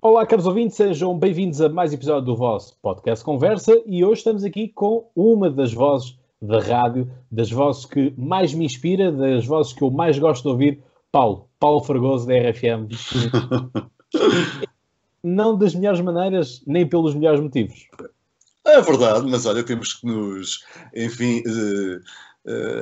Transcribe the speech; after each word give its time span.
Olá, 0.00 0.24
caros 0.24 0.46
ouvintes, 0.46 0.76
sejam 0.76 1.18
bem-vindos 1.18 1.60
a 1.60 1.68
mais 1.68 1.90
um 1.90 1.94
episódio 1.96 2.26
do 2.26 2.36
vosso 2.36 2.78
podcast 2.80 3.24
Conversa 3.24 3.82
e 3.84 4.04
hoje 4.04 4.18
estamos 4.20 4.44
aqui 4.44 4.68
com 4.68 5.10
uma 5.12 5.50
das 5.50 5.72
vozes 5.72 6.16
da 6.40 6.60
rádio, 6.60 7.10
das 7.28 7.50
vozes 7.50 7.84
que 7.84 8.14
mais 8.16 8.54
me 8.54 8.64
inspira, 8.64 9.10
das 9.10 9.44
vozes 9.44 9.72
que 9.72 9.82
eu 9.82 9.90
mais 9.90 10.16
gosto 10.16 10.44
de 10.44 10.48
ouvir, 10.50 10.82
Paulo, 11.10 11.48
Paulo 11.58 11.82
Fragoso 11.82 12.28
da 12.28 12.34
RFM. 12.34 12.86
Não 15.20 15.58
das 15.58 15.74
melhores 15.74 16.00
maneiras, 16.00 16.62
nem 16.64 16.88
pelos 16.88 17.16
melhores 17.16 17.40
motivos. 17.40 17.88
É 18.64 18.80
verdade, 18.80 19.28
mas 19.28 19.46
olha, 19.46 19.64
temos 19.64 19.94
que 19.94 20.06
nos, 20.06 20.64
enfim, 20.94 21.40
uh, 21.40 22.00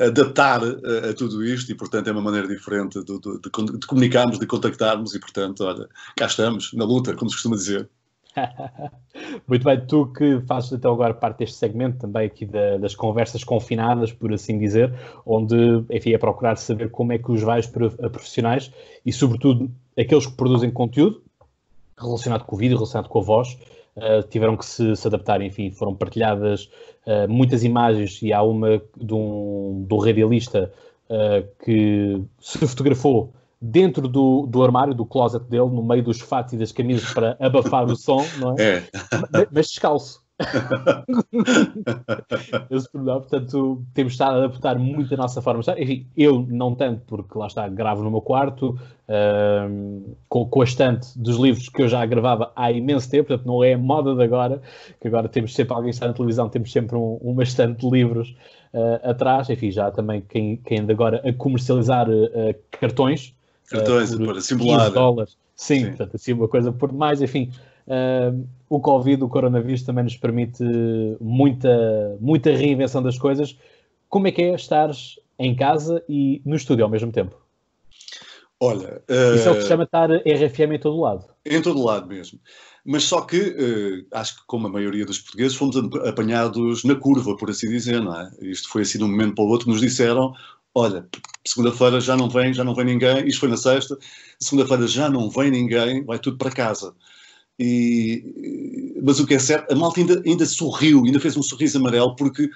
adaptar 0.07 0.63
a, 0.63 1.11
a, 1.11 1.15
tudo 1.15 1.45
isto 1.45 1.73
e, 1.73 1.75
portanto, 1.75 2.09
é 2.09 2.13
uma 2.13 2.23
maneira 2.23 2.47
diferente 2.47 3.03
de, 3.03 3.19
de, 3.19 3.41
de, 3.41 3.79
de, 3.79 3.87
comunicarmos, 3.87 4.39
de 4.39 4.47
contactarmos 4.47 5.15
e, 5.15 5.19
portanto, 5.19 5.65
olha, 5.65 5.89
cá 6.17 6.27
estamos, 6.27 6.73
na 6.73 6.85
luta, 6.85 7.15
como 7.15 7.31
se 7.31 7.37
costuma 7.37 7.57
dizer. 7.57 7.89
Muito 9.49 9.65
bem, 9.65 9.81
tu 9.87 10.07
que 10.13 10.41
fazes 10.47 10.73
então 10.73 10.93
agora 10.93 11.15
parte 11.15 11.39
deste 11.39 11.57
segmento 11.57 11.99
também 11.99 12.27
aqui 12.27 12.45
da, 12.45 12.77
das 12.77 12.95
conversas 12.95 13.43
confinadas, 13.43 14.13
por 14.13 14.33
assim 14.33 14.59
dizer, 14.59 14.93
onde, 15.25 15.57
enfim, 15.91 16.13
é 16.13 16.19
procurar 16.19 16.57
saber 16.57 16.91
como 16.91 17.13
é 17.13 17.19
que 17.19 17.31
os 17.33 17.43
vais 17.43 17.67
profissionais 17.67 18.71
e, 19.05 19.13
sobretudo, 19.13 19.71
aqueles 19.99 20.27
que 20.27 20.35
produzem 20.35 20.71
conteúdo 20.71 21.23
relacionado 21.99 22.45
com 22.45 22.55
o 22.55 22.59
vídeo, 22.59 22.77
relacionado 22.77 23.09
com 23.09 23.19
a 23.19 23.23
voz, 23.23 23.57
uh, 23.97 24.23
tiveram 24.29 24.57
que 24.57 24.65
se, 24.65 24.95
se, 24.97 25.07
adaptar, 25.07 25.41
enfim, 25.43 25.71
foram 25.71 25.95
partilhadas 25.95 26.71
uh, 27.07 27.29
muitas 27.29 27.65
imagens 27.65 28.21
e 28.23 28.33
há 28.33 28.43
uma 28.43 28.81
de 28.97 29.15
um, 29.15 29.85
de 29.87 29.95
um 29.95 29.99
radialista 29.99 30.73
uh, 31.11 31.47
que 31.65 32.23
se 32.41 32.59
fotografou 32.67 33.33
dentro 33.61 34.07
do, 34.07 34.47
do 34.47 34.63
armário, 34.63 34.95
do 34.95 35.07
closet 35.07 35.45
dele, 35.49 35.71
no 35.71 35.83
meio 35.83 36.03
dos 36.03 36.21
fatos 36.21 36.53
e 36.53 36.57
das 36.57 36.73
camisas 36.73 37.13
para 37.13 37.37
abafar 37.41 37.85
o 37.87 37.97
som, 37.97 38.25
não 38.39 38.55
é? 38.59 38.79
é. 38.79 38.83
Mas 39.51 39.69
descalço. 39.69 40.26
Esse 42.71 42.91
problema, 42.91 43.21
portanto, 43.21 43.83
temos 43.95 44.13
estado 44.13 44.35
a 44.35 44.45
adaptar 44.45 44.79
muito 44.79 45.13
a 45.15 45.17
nossa 45.17 45.41
forma 45.41 45.61
de 45.61 45.71
estar. 45.71 45.81
Enfim, 45.81 46.07
eu 46.17 46.45
não 46.49 46.75
tanto, 46.75 47.03
porque 47.07 47.39
lá 47.39 47.47
está, 47.47 47.69
gravo 47.69 48.03
no 48.03 48.11
meu 48.11 48.21
quarto, 48.21 48.79
uh, 49.09 50.17
com, 50.29 50.47
com 50.47 50.61
a 50.61 50.65
estante 50.65 51.19
dos 51.19 51.37
livros 51.37 51.69
que 51.69 51.83
eu 51.83 51.89
já 51.89 52.05
gravava 52.05 52.53
há 52.55 52.71
imenso 52.71 53.11
tempo, 53.11 53.29
portanto, 53.29 53.47
não 53.47 53.65
é 53.65 53.77
moda 53.77 54.15
de 54.15 54.23
agora, 54.23 54.61
que 55.01 55.09
agora 55.09 55.29
temos 55.29 55.55
sempre 55.55 55.75
alguém 55.75 55.91
está 55.91 56.07
na 56.07 56.13
televisão, 56.13 56.49
temos 56.49 56.71
sempre 56.71 56.97
um, 56.97 57.19
uma 57.23 57.43
estante 57.43 57.81
de 57.81 57.91
livros 57.91 58.37
uh, 58.75 59.11
atrás. 59.11 59.49
Enfim, 59.49 59.71
já 59.71 59.91
também 59.91 60.21
quem, 60.21 60.57
quem 60.59 60.81
anda 60.81 60.93
agora 60.93 61.23
a 61.27 61.33
comercializar 61.33 62.09
uh, 62.09 62.55
cartões, 62.71 63.35
Cartões 63.69 64.15
uh, 64.15 64.25
para 64.25 64.41
simular. 64.41 64.91
dólares. 64.91 65.37
Sim, 65.55 65.81
Sim, 65.81 65.87
portanto, 65.89 66.17
assim, 66.17 66.33
uma 66.33 66.49
coisa 66.49 66.73
por 66.73 66.91
demais. 66.91 67.23
Enfim, 67.23 67.51
uh, 67.87 68.47
o 68.69 68.81
Covid, 68.81 69.23
o 69.23 69.29
coronavírus 69.29 69.83
também 69.83 70.05
nos 70.05 70.17
permite 70.17 70.65
muita, 71.21 72.17
muita 72.21 72.51
reinvenção 72.51 73.03
das 73.03 73.19
coisas. 73.19 73.57
Como 74.09 74.27
é 74.27 74.33
que 74.33 74.43
é 74.43 74.55
estar 74.55 74.91
em 75.39 75.55
casa 75.55 76.03
e 76.09 76.41
no 76.45 76.57
estúdio 76.57 76.85
ao 76.85 76.91
mesmo 76.91 77.13
tempo? 77.13 77.37
Olha. 78.61 79.03
Uh, 79.09 79.37
Isso 79.37 79.49
é 79.49 79.53
o 79.53 79.55
que 79.55 79.63
se 79.63 79.69
chama 79.69 79.85
estar 79.85 80.11
RFM 80.11 80.75
em 80.75 80.79
todo 80.79 81.01
lado. 81.01 81.25
Em 81.45 81.61
todo 81.61 81.83
lado 81.83 82.07
mesmo. 82.07 82.41
Mas 82.85 83.05
só 83.05 83.21
que, 83.21 83.37
uh, 83.37 84.07
acho 84.17 84.37
que 84.37 84.43
como 84.47 84.67
a 84.67 84.71
maioria 84.71 85.05
dos 85.05 85.19
portugueses, 85.19 85.57
fomos 85.57 85.77
apanhados 86.07 86.85
na 86.85 86.95
curva, 86.95 87.37
por 87.37 87.51
assim 87.51 87.69
dizer, 87.69 88.01
não 88.01 88.19
é? 88.19 88.31
Isto 88.41 88.69
foi 88.69 88.83
assim 88.83 88.99
de 88.99 89.05
um 89.05 89.09
momento 89.09 89.35
para 89.35 89.45
o 89.45 89.49
outro, 89.49 89.69
nos 89.69 89.81
disseram, 89.81 90.33
olha, 90.75 91.07
segunda-feira 91.45 92.01
já 92.01 92.17
não 92.17 92.31
vem, 92.31 92.55
já 92.55 92.65
não 92.65 92.75
vem 92.75 92.85
ninguém, 92.85 93.27
isto 93.27 93.41
foi 93.41 93.49
na 93.49 93.57
sexta, 93.57 93.99
segunda-feira 94.39 94.87
já 94.87 95.11
não 95.11 95.29
vem 95.29 95.51
ninguém, 95.51 96.05
vai 96.05 96.19
tudo 96.19 96.39
para 96.39 96.51
casa. 96.51 96.95
E, 97.59 99.01
mas 99.03 99.19
o 99.19 99.27
que 99.27 99.35
é 99.35 99.39
certo, 99.39 99.73
a 99.73 99.77
malta 99.77 100.01
ainda, 100.01 100.23
ainda 100.27 100.45
sorriu, 100.45 101.05
ainda 101.05 101.21
fez 101.21 101.37
um 101.37 101.43
sorriso 101.43 101.79
amarelo, 101.79 102.15
porque 102.17 102.45
uh, 102.45 102.51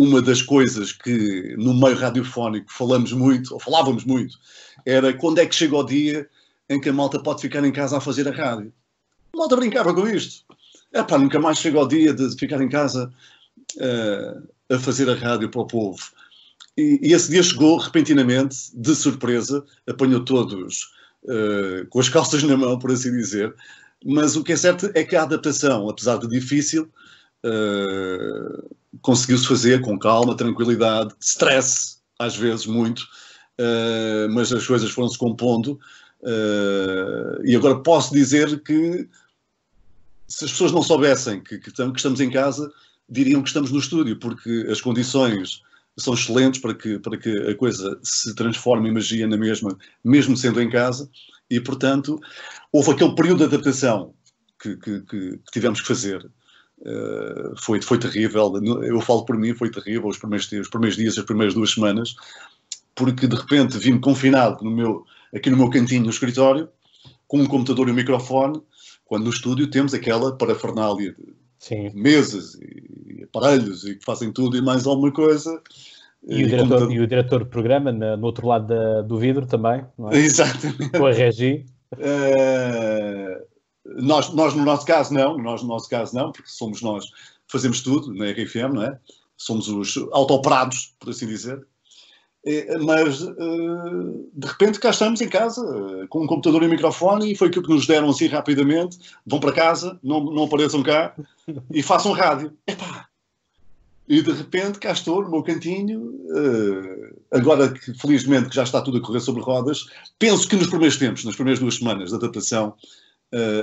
uma 0.00 0.22
das 0.22 0.40
coisas 0.42 0.92
que 0.92 1.54
no 1.58 1.74
meio 1.74 1.96
radiofónico 1.96 2.72
falamos 2.72 3.12
muito, 3.12 3.52
ou 3.52 3.60
falávamos 3.60 4.04
muito, 4.04 4.38
era 4.84 5.12
quando 5.12 5.38
é 5.38 5.46
que 5.46 5.54
chega 5.54 5.76
o 5.76 5.84
dia 5.84 6.28
em 6.68 6.80
que 6.80 6.88
a 6.88 6.92
malta 6.92 7.18
pode 7.18 7.42
ficar 7.42 7.64
em 7.64 7.72
casa 7.72 7.98
a 7.98 8.00
fazer 8.00 8.26
a 8.28 8.32
rádio. 8.32 8.72
A 9.34 9.38
malta 9.38 9.56
brincava 9.56 9.94
com 9.94 10.06
isto. 10.08 10.44
É 10.92 11.02
pá, 11.02 11.18
nunca 11.18 11.38
mais 11.38 11.58
chega 11.58 11.80
o 11.80 11.86
dia 11.86 12.14
de 12.14 12.36
ficar 12.38 12.60
em 12.62 12.68
casa 12.68 13.12
uh, 13.76 14.74
a 14.74 14.78
fazer 14.78 15.08
a 15.10 15.14
rádio 15.14 15.50
para 15.50 15.60
o 15.60 15.66
povo. 15.66 16.00
E, 16.76 17.00
e, 17.02 17.12
esse 17.12 17.30
dia 17.30 17.42
chegou 17.42 17.76
repentinamente, 17.78 18.70
de 18.74 18.94
surpresa, 18.94 19.64
apanhou 19.86 20.24
todos 20.24 20.90
uh, 21.24 21.86
com 21.88 22.00
as 22.00 22.08
calças 22.08 22.42
na 22.42 22.56
mão, 22.56 22.78
por 22.78 22.90
assim 22.90 23.12
dizer. 23.12 23.54
Mas 24.08 24.36
o 24.36 24.44
que 24.44 24.52
é 24.52 24.56
certo 24.56 24.88
é 24.94 25.02
que 25.02 25.16
a 25.16 25.24
adaptação, 25.24 25.88
apesar 25.88 26.18
de 26.18 26.28
difícil, 26.28 26.88
uh, 27.44 28.76
conseguiu-se 29.00 29.48
fazer 29.48 29.80
com 29.80 29.98
calma, 29.98 30.36
tranquilidade, 30.36 31.12
stress, 31.20 31.96
às 32.16 32.36
vezes 32.36 32.66
muito, 32.66 33.00
uh, 33.00 34.30
mas 34.30 34.52
as 34.52 34.64
coisas 34.64 34.90
foram-se 34.90 35.18
compondo. 35.18 35.78
e 37.44 37.56
agora 37.56 37.80
posso 37.80 38.14
dizer 38.14 38.62
que 38.62 39.08
se 40.28 40.44
as 40.44 40.52
pessoas 40.52 40.72
não 40.72 40.82
soubessem 40.82 41.40
que, 41.40 41.58
que, 41.58 41.70
que 41.70 41.96
estamos 41.96 42.20
em 42.20 42.30
casa, 42.30 42.72
diriam 43.08 43.42
que 43.42 43.48
estamos 43.48 43.72
no 43.72 43.78
estúdio, 43.78 44.18
porque 44.18 44.66
as 44.70 44.80
condições 44.80 45.62
são 45.98 46.14
excelentes 46.14 46.60
para 46.60 46.74
que, 46.74 46.98
para 46.98 47.16
que 47.16 47.30
a 47.48 47.54
coisa 47.54 47.98
se 48.02 48.34
transforme 48.34 48.88
em 48.88 48.92
magia 48.92 49.26
na 49.26 49.36
mesma, 49.36 49.76
mesmo 50.04 50.36
sendo 50.36 50.60
em 50.60 50.68
casa, 50.68 51.08
e 51.50 51.60
portanto 51.60 52.20
houve 52.72 52.90
aquele 52.90 53.14
período 53.14 53.38
de 53.38 53.54
adaptação 53.54 54.14
que, 54.60 54.76
que, 54.76 55.00
que 55.02 55.40
tivemos 55.52 55.80
que 55.80 55.86
fazer. 55.86 56.28
Uh, 56.78 57.56
foi, 57.58 57.80
foi 57.80 57.98
terrível, 57.98 58.52
eu 58.82 59.00
falo 59.00 59.24
por 59.24 59.36
mim, 59.36 59.54
foi 59.54 59.70
terrível 59.70 60.08
os 60.08 60.18
primeiros, 60.18 60.50
os 60.52 60.68
primeiros 60.68 60.96
dias, 60.96 61.16
as 61.16 61.24
primeiras 61.24 61.54
duas 61.54 61.70
semanas, 61.70 62.14
porque 62.94 63.26
de 63.26 63.34
repente 63.34 63.78
vim-me 63.78 63.98
confinado 63.98 64.62
no 64.62 64.70
meu, 64.70 65.04
aqui 65.34 65.48
no 65.48 65.56
meu 65.56 65.70
cantinho 65.70 66.04
no 66.04 66.10
escritório, 66.10 66.68
com 67.26 67.40
um 67.40 67.46
computador 67.46 67.88
e 67.88 67.92
um 67.92 67.94
microfone, 67.94 68.60
quando 69.06 69.24
no 69.24 69.30
estúdio 69.30 69.70
temos 69.70 69.94
aquela 69.94 70.36
parafernália 70.36 71.12
de 71.12 71.34
Sim. 71.58 71.90
mesas 71.94 72.54
e 72.54 73.24
aparelhos 73.24 73.84
e 73.84 73.96
que 73.96 74.04
fazem 74.04 74.30
tudo 74.30 74.56
e 74.56 74.62
mais 74.62 74.86
alguma 74.86 75.12
coisa. 75.12 75.62
E 76.24 76.44
o, 76.44 76.48
diretor, 76.48 76.92
e 76.92 77.00
o 77.00 77.06
diretor 77.06 77.44
de 77.44 77.50
programa 77.50 77.92
no 77.92 78.26
outro 78.26 78.46
lado 78.46 78.66
da, 78.66 79.02
do 79.02 79.16
vidro 79.18 79.46
também, 79.46 79.84
não 79.96 80.10
é? 80.10 80.16
Exatamente. 80.18 80.90
Com 80.90 81.06
a 81.06 81.12
regi. 81.12 81.64
Uh, 81.92 83.44
nós, 84.02 84.32
nós, 84.32 84.54
no 84.54 84.64
nosso 84.64 84.84
caso, 84.84 85.14
não. 85.14 85.38
Nós, 85.38 85.62
no 85.62 85.68
nosso 85.68 85.88
caso, 85.88 86.14
não, 86.14 86.32
porque 86.32 86.48
somos 86.48 86.82
nós 86.82 87.04
fazemos 87.46 87.80
tudo 87.80 88.12
na 88.12 88.30
RFM, 88.30 88.74
não 88.74 88.82
é? 88.82 88.98
Somos 89.36 89.68
os 89.68 89.96
autoperados, 90.12 90.94
por 90.98 91.10
assim 91.10 91.26
dizer. 91.26 91.64
É, 92.44 92.78
mas 92.78 93.22
uh, 93.22 94.30
de 94.32 94.46
repente 94.46 94.78
cá 94.78 94.90
estamos 94.90 95.20
em 95.20 95.28
casa 95.28 96.06
com 96.08 96.22
um 96.22 96.26
computador 96.28 96.62
e 96.62 96.66
um 96.66 96.70
microfone 96.70 97.32
e 97.32 97.34
foi 97.34 97.48
aquilo 97.48 97.64
que 97.64 97.72
nos 97.72 97.86
deram 97.86 98.08
assim 98.08 98.26
rapidamente. 98.26 98.98
Vão 99.26 99.40
para 99.40 99.52
casa, 99.52 99.98
não, 100.02 100.24
não 100.24 100.44
apareçam 100.44 100.82
cá 100.82 101.14
e 101.72 101.82
façam 101.82 102.12
rádio. 102.12 102.56
Epá! 102.66 103.08
E 104.08 104.22
de 104.22 104.32
repente 104.32 104.78
cá 104.78 104.92
estou 104.92 105.22
no 105.22 105.30
meu 105.30 105.42
cantinho, 105.42 106.00
uh, 106.00 107.20
agora 107.32 107.72
que 107.72 107.92
felizmente 107.94 108.48
que 108.48 108.54
já 108.54 108.62
está 108.62 108.80
tudo 108.80 108.98
a 108.98 109.00
correr 109.00 109.20
sobre 109.20 109.42
rodas, 109.42 109.86
penso 110.18 110.48
que 110.48 110.56
nos 110.56 110.68
primeiros 110.68 110.96
tempos, 110.96 111.24
nas 111.24 111.34
primeiras 111.34 111.58
duas 111.58 111.76
semanas 111.76 112.10
de 112.10 112.16
adaptação, 112.16 112.74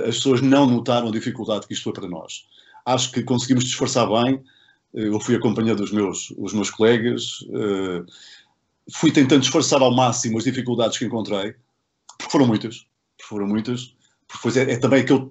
as 0.06 0.16
pessoas 0.16 0.42
não 0.42 0.66
notaram 0.66 1.08
a 1.08 1.10
dificuldade 1.10 1.66
que 1.66 1.72
isto 1.72 1.84
foi 1.84 1.92
para 1.94 2.06
nós. 2.06 2.44
Acho 2.84 3.10
que 3.10 3.22
conseguimos 3.22 3.64
disfarçar 3.64 4.06
bem, 4.06 4.44
eu 4.92 5.18
fui 5.18 5.34
acompanhado 5.34 5.80
dos 5.80 5.90
meus, 5.90 6.32
os 6.36 6.52
meus 6.52 6.70
colegas, 6.70 7.38
fui 8.92 9.10
tentando 9.10 9.40
disfarçar 9.40 9.80
ao 9.80 9.94
máximo 9.94 10.38
as 10.38 10.44
dificuldades 10.44 10.98
que 10.98 11.04
encontrei, 11.04 11.54
porque 12.18 12.30
foram 12.30 12.46
muitas, 12.46 12.86
porque 13.16 13.28
foram 13.28 13.46
muitas, 13.46 13.94
porque 14.28 14.58
é, 14.58 14.72
é, 14.72 14.76
também 14.76 15.00
aquele, 15.02 15.30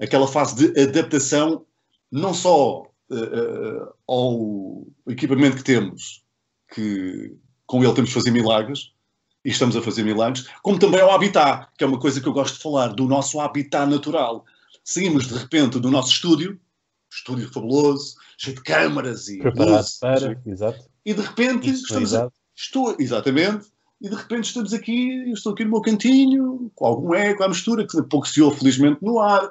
aquela 0.00 0.26
fase 0.26 0.72
de 0.72 0.80
adaptação, 0.80 1.64
não 2.10 2.32
só 2.32 2.90
uh, 3.12 3.94
ao 4.06 4.86
equipamento 5.08 5.56
que 5.56 5.64
temos, 5.64 6.22
que 6.74 7.36
com 7.66 7.82
ele 7.82 7.94
temos 7.94 8.10
de 8.10 8.14
fazer 8.14 8.30
milagres, 8.30 8.92
e 9.44 9.50
estamos 9.50 9.76
a 9.76 9.82
fazer 9.82 10.04
milagres, 10.04 10.46
como 10.62 10.78
também 10.78 11.00
ao 11.00 11.10
habitat, 11.10 11.68
que 11.76 11.84
é 11.84 11.86
uma 11.86 11.98
coisa 11.98 12.20
que 12.20 12.28
eu 12.28 12.32
gosto 12.32 12.56
de 12.56 12.62
falar, 12.62 12.88
do 12.88 13.06
nosso 13.06 13.40
habitat 13.40 13.90
natural. 13.90 14.44
Saímos 14.84 15.28
de 15.28 15.34
repente 15.34 15.80
do 15.80 15.90
nosso 15.90 16.10
estúdio, 16.12 16.60
estúdio 17.10 17.50
fabuloso, 17.52 18.14
cheio 18.38 18.56
de 18.56 18.62
câmaras 18.62 19.28
e 19.28 19.38
Preparado 19.38 19.76
luzes, 19.76 19.98
para, 19.98 20.42
exato. 20.46 20.84
e 21.04 21.14
de 21.14 21.20
repente 21.20 21.70
estamos 21.70 22.14
a, 22.14 22.30
Estou, 22.54 22.94
exatamente, 22.98 23.66
e 24.00 24.08
de 24.08 24.14
repente 24.14 24.44
estamos 24.44 24.72
aqui, 24.72 25.28
eu 25.28 25.34
estou 25.34 25.52
aqui 25.52 25.64
no 25.64 25.70
meu 25.70 25.80
cantinho, 25.80 26.70
com 26.74 26.86
algum 26.86 27.14
eco 27.14 27.42
à 27.42 27.48
mistura, 27.48 27.86
que 27.86 28.02
pouco 28.02 28.28
se 28.28 28.42
ouve 28.42 28.58
felizmente 28.58 28.98
no 29.02 29.18
ar, 29.20 29.50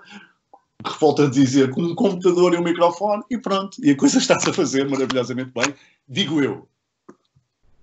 que 0.81 0.99
volta 0.99 1.25
a 1.25 1.29
dizer, 1.29 1.69
com 1.71 1.81
um 1.81 1.95
computador 1.95 2.53
e 2.53 2.57
um 2.57 2.63
microfone, 2.63 3.23
e 3.29 3.37
pronto, 3.37 3.77
e 3.83 3.91
a 3.91 3.97
coisa 3.97 4.17
está-se 4.17 4.49
a 4.49 4.53
fazer 4.53 4.89
maravilhosamente 4.89 5.51
bem, 5.53 5.73
digo 6.07 6.41
eu. 6.41 6.67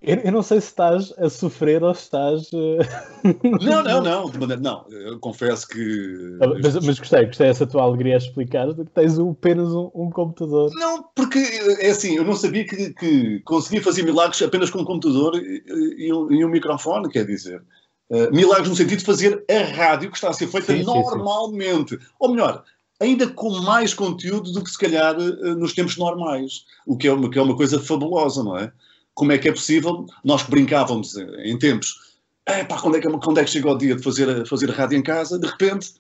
Eu, 0.01 0.17
eu, 0.19 0.33
não 0.33 0.43
sei 0.45 0.61
se 0.61 0.69
estás 0.69 1.13
a 1.19 1.29
sofrer 1.29 1.83
ou 1.83 1.93
se 1.93 2.03
estás. 2.03 2.51
não, 3.61 3.83
não, 3.83 4.01
não, 4.01 4.31
de 4.31 4.39
maneira, 4.39 4.63
não. 4.63 4.87
Eu 4.91 5.19
confesso 5.19 5.67
que. 5.67 6.39
Ah, 6.41 6.47
mas, 6.47 6.75
mas 6.77 6.99
gostei, 7.01 7.27
gostei 7.27 7.49
dessa 7.49 7.67
tua 7.67 7.83
alegria 7.83 8.15
a 8.15 8.19
explicar 8.19 8.73
que 8.75 8.85
tens 8.85 9.19
apenas 9.19 9.69
um, 9.73 9.91
um, 9.93 10.09
computador. 10.09 10.71
Não, 10.75 11.03
porque 11.17 11.41
é 11.81 11.91
assim, 11.91 12.15
eu 12.15 12.25
não 12.25 12.37
sabia 12.37 12.65
que, 12.65 12.95
que 12.95 13.41
conseguia 13.41 13.83
fazer 13.83 14.05
milagres 14.05 14.41
apenas 14.41 14.71
com 14.71 14.79
um 14.79 14.85
computador 14.85 15.35
e, 15.35 15.65
e, 15.67 16.13
um, 16.13 16.33
e 16.33 16.45
um, 16.45 16.49
microfone, 16.49 17.11
quer 17.11 17.27
dizer. 17.27 17.61
Uh, 18.09 18.33
milagres 18.33 18.69
no 18.69 18.77
sentido 18.77 19.01
de 19.01 19.05
fazer 19.05 19.45
a 19.51 19.77
rádio 19.77 20.11
que 20.11 20.17
está 20.17 20.31
a 20.31 20.33
ser 20.33 20.47
feita 20.47 20.75
sim, 20.75 20.85
normalmente. 20.85 21.97
Sim, 21.97 22.01
sim. 22.01 22.07
Ou 22.21 22.31
melhor, 22.31 22.65
ainda 23.01 23.29
com 23.29 23.51
mais 23.61 23.95
conteúdo 23.95 24.53
do 24.53 24.63
que 24.63 24.71
se 24.71 24.79
calhar 24.79 25.17
nos 25.17 25.73
tempos 25.73 25.97
normais, 25.97 26.65
o 26.87 26.97
que 26.97 27.09
é 27.09 27.13
uma, 27.13 27.31
que 27.31 27.39
é 27.39 27.43
uma 27.43 27.57
coisa 27.57 27.81
fabulosa, 27.81 28.43
não 28.43 28.57
é? 28.57 28.73
como 29.19 29.33
é 29.33 29.39
que 29.39 29.49
é 29.49 29.53
possível? 29.53 30.07
Nós 30.23 30.45
que 30.45 30.51
brincávamos 30.53 31.17
em 31.17 31.59
tempos, 31.59 32.15
é 32.47 32.63
pá, 32.63 32.81
quando 32.81 32.99
é 32.99 33.01
que, 33.01 33.11
quando 33.11 33.39
é 33.41 33.45
que 33.45 33.51
chega 33.51 33.69
o 33.69 33.77
dia 33.77 33.97
de 33.97 34.03
fazer, 34.03 34.47
fazer 34.47 34.71
rádio 34.71 34.97
em 34.97 35.03
casa? 35.03 35.41
De 35.41 35.47
repente, 35.49 35.95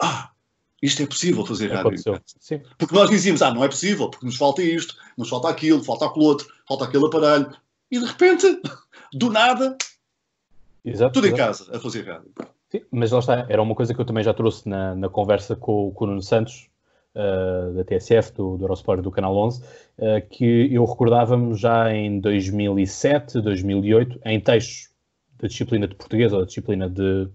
ah, 0.00 0.30
isto 0.80 1.02
é 1.02 1.06
possível 1.06 1.44
fazer 1.44 1.66
rádio 1.66 1.88
Aconteceu. 1.88 2.14
em 2.14 2.16
casa. 2.18 2.36
Sim. 2.38 2.62
Porque 2.78 2.94
nós 2.94 3.10
dizíamos, 3.10 3.42
ah, 3.42 3.52
não 3.52 3.64
é 3.64 3.68
possível, 3.68 4.08
porque 4.08 4.24
nos 4.24 4.36
falta 4.36 4.62
isto, 4.62 4.94
nos 5.18 5.28
falta 5.28 5.48
aquilo, 5.48 5.82
falta 5.82 6.06
aquele 6.06 6.24
outro, 6.24 6.46
falta 6.68 6.84
aquele 6.84 7.06
aparelho. 7.06 7.52
E 7.90 7.98
de 7.98 8.04
repente, 8.04 8.46
do 9.12 9.30
nada, 9.30 9.76
exato, 10.84 11.14
tudo 11.14 11.26
exato. 11.26 11.42
em 11.42 11.44
casa 11.44 11.76
a 11.76 11.80
fazer 11.80 12.06
rádio. 12.06 12.32
Sim, 12.70 12.82
mas 12.90 13.10
lá 13.10 13.18
está, 13.18 13.46
era 13.48 13.60
uma 13.60 13.74
coisa 13.74 13.92
que 13.92 14.00
eu 14.00 14.04
também 14.04 14.22
já 14.22 14.32
trouxe 14.32 14.68
na, 14.68 14.94
na 14.94 15.08
conversa 15.08 15.56
com, 15.56 15.90
com 15.92 16.04
o 16.04 16.06
Nuno 16.06 16.22
Santos, 16.22 16.70
uh, 17.14 17.74
da 17.74 17.84
TSF, 17.84 18.32
do, 18.32 18.56
do 18.56 18.64
Eurosport 18.64 19.02
do 19.02 19.10
Canal 19.10 19.36
11, 19.36 19.60
uh, 19.60 19.64
eh, 19.98 20.20
que 20.20 20.72
eu 20.72 20.84
recordava-me 20.84 21.54
já 21.54 21.92
em 21.92 22.20
2007, 22.20 23.40
2008, 23.40 24.20
em 24.24 24.40
textos 24.40 24.90
da 25.40 25.48
disciplina 25.48 25.88
de 25.88 25.96
português 25.96 26.32
ou 26.32 26.40
da 26.40 26.46
disciplina 26.46 26.88
de, 26.88 27.28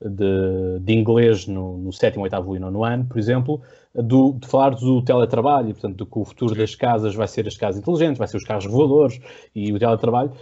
de, 0.00 0.78
de 0.80 0.92
inglês 0.92 1.48
no, 1.48 1.78
no 1.78 1.92
sétimo, 1.92 2.22
oitavo 2.22 2.54
e 2.54 2.60
nono 2.60 2.84
ano, 2.84 3.04
por 3.06 3.18
exemplo, 3.18 3.60
do, 3.92 4.34
de 4.34 4.46
falar 4.46 4.76
do 4.76 5.02
teletrabalho, 5.02 5.72
portanto, 5.72 6.04
de 6.04 6.10
que 6.10 6.18
o 6.18 6.24
futuro 6.24 6.54
das 6.54 6.76
casas 6.76 7.16
vai 7.16 7.26
ser 7.26 7.48
as 7.48 7.56
casas 7.56 7.80
inteligentes, 7.80 8.18
vai 8.18 8.28
ser 8.28 8.36
os 8.36 8.44
carros 8.44 8.66
voadores 8.66 9.20
e 9.54 9.72
o 9.72 9.78
teletrabalho. 9.78 10.32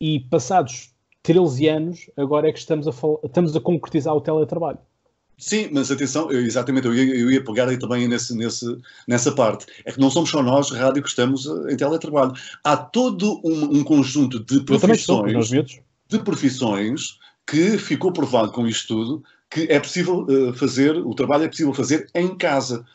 E 0.00 0.20
passados 0.20 0.94
13 1.22 1.68
anos, 1.68 2.10
agora 2.16 2.48
é 2.48 2.52
que 2.52 2.58
estamos 2.58 2.86
a, 2.88 2.92
estamos 3.24 3.54
a 3.54 3.60
concretizar 3.60 4.14
o 4.14 4.20
teletrabalho. 4.20 4.78
Sim, 5.36 5.70
mas 5.72 5.90
atenção, 5.90 6.30
eu, 6.30 6.40
exatamente, 6.40 6.86
eu 6.86 6.94
ia, 6.94 7.16
eu 7.16 7.30
ia 7.30 7.42
pegar 7.42 7.66
aí 7.66 7.78
também 7.78 8.06
nesse, 8.06 8.36
nesse, 8.36 8.66
nessa 9.08 9.32
parte. 9.32 9.64
É 9.86 9.92
que 9.92 9.98
não 9.98 10.10
somos 10.10 10.28
só 10.28 10.42
nós, 10.42 10.70
rádio, 10.70 11.02
que 11.02 11.08
estamos 11.08 11.46
eh, 11.46 11.72
em 11.72 11.76
teletrabalho. 11.76 12.32
Há 12.62 12.76
todo 12.76 13.40
um, 13.42 13.78
um 13.78 13.84
conjunto 13.84 14.38
de 14.44 14.60
profissões, 14.60 15.48
de 16.08 16.18
profissões 16.18 17.18
que 17.46 17.78
ficou 17.78 18.12
provado 18.12 18.52
com 18.52 18.66
isto 18.66 18.88
tudo 18.88 19.22
que 19.50 19.66
é 19.68 19.80
possível 19.80 20.24
uh, 20.28 20.54
fazer, 20.54 20.96
o 20.96 21.12
trabalho 21.12 21.44
é 21.44 21.48
possível 21.48 21.74
fazer 21.74 22.08
em 22.14 22.36
casa. 22.36 22.86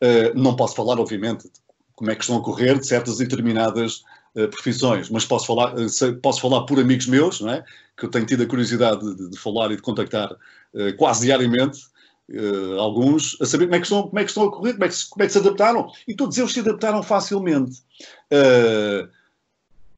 Uh, 0.00 0.38
não 0.38 0.54
posso 0.54 0.76
falar, 0.76 1.00
obviamente, 1.00 1.50
como 1.94 2.10
é 2.10 2.14
que 2.14 2.22
estão 2.22 2.36
a 2.36 2.42
correr 2.42 2.78
de 2.78 2.86
certas 2.86 3.18
determinadas 3.18 4.04
profissões, 4.50 5.08
mas 5.08 5.24
posso 5.24 5.46
falar, 5.46 5.74
posso 6.20 6.40
falar 6.40 6.62
por 6.66 6.78
amigos 6.78 7.06
meus, 7.06 7.40
não 7.40 7.50
é? 7.50 7.64
que 7.96 8.04
eu 8.04 8.10
tenho 8.10 8.26
tido 8.26 8.42
a 8.42 8.46
curiosidade 8.46 9.14
de, 9.14 9.30
de 9.30 9.38
falar 9.38 9.72
e 9.72 9.76
de 9.76 9.82
contactar 9.82 10.30
uh, 10.32 10.96
quase 10.96 11.24
diariamente, 11.26 11.86
uh, 12.30 12.78
alguns, 12.78 13.36
a 13.40 13.46
saber 13.46 13.66
como 13.66 13.76
é, 13.76 13.78
que 13.78 13.86
estão, 13.86 14.02
como 14.02 14.18
é 14.18 14.24
que 14.24 14.30
estão 14.30 14.44
a 14.44 14.52
correr, 14.52 14.72
como 14.74 14.84
é 14.84 14.88
que, 14.88 15.08
como 15.08 15.22
é 15.22 15.26
que 15.26 15.32
se 15.32 15.38
adaptaram. 15.38 15.90
E 16.06 16.14
todos 16.14 16.36
eles 16.36 16.52
se 16.52 16.60
adaptaram 16.60 17.02
facilmente. 17.02 17.82
Uh, 18.30 19.08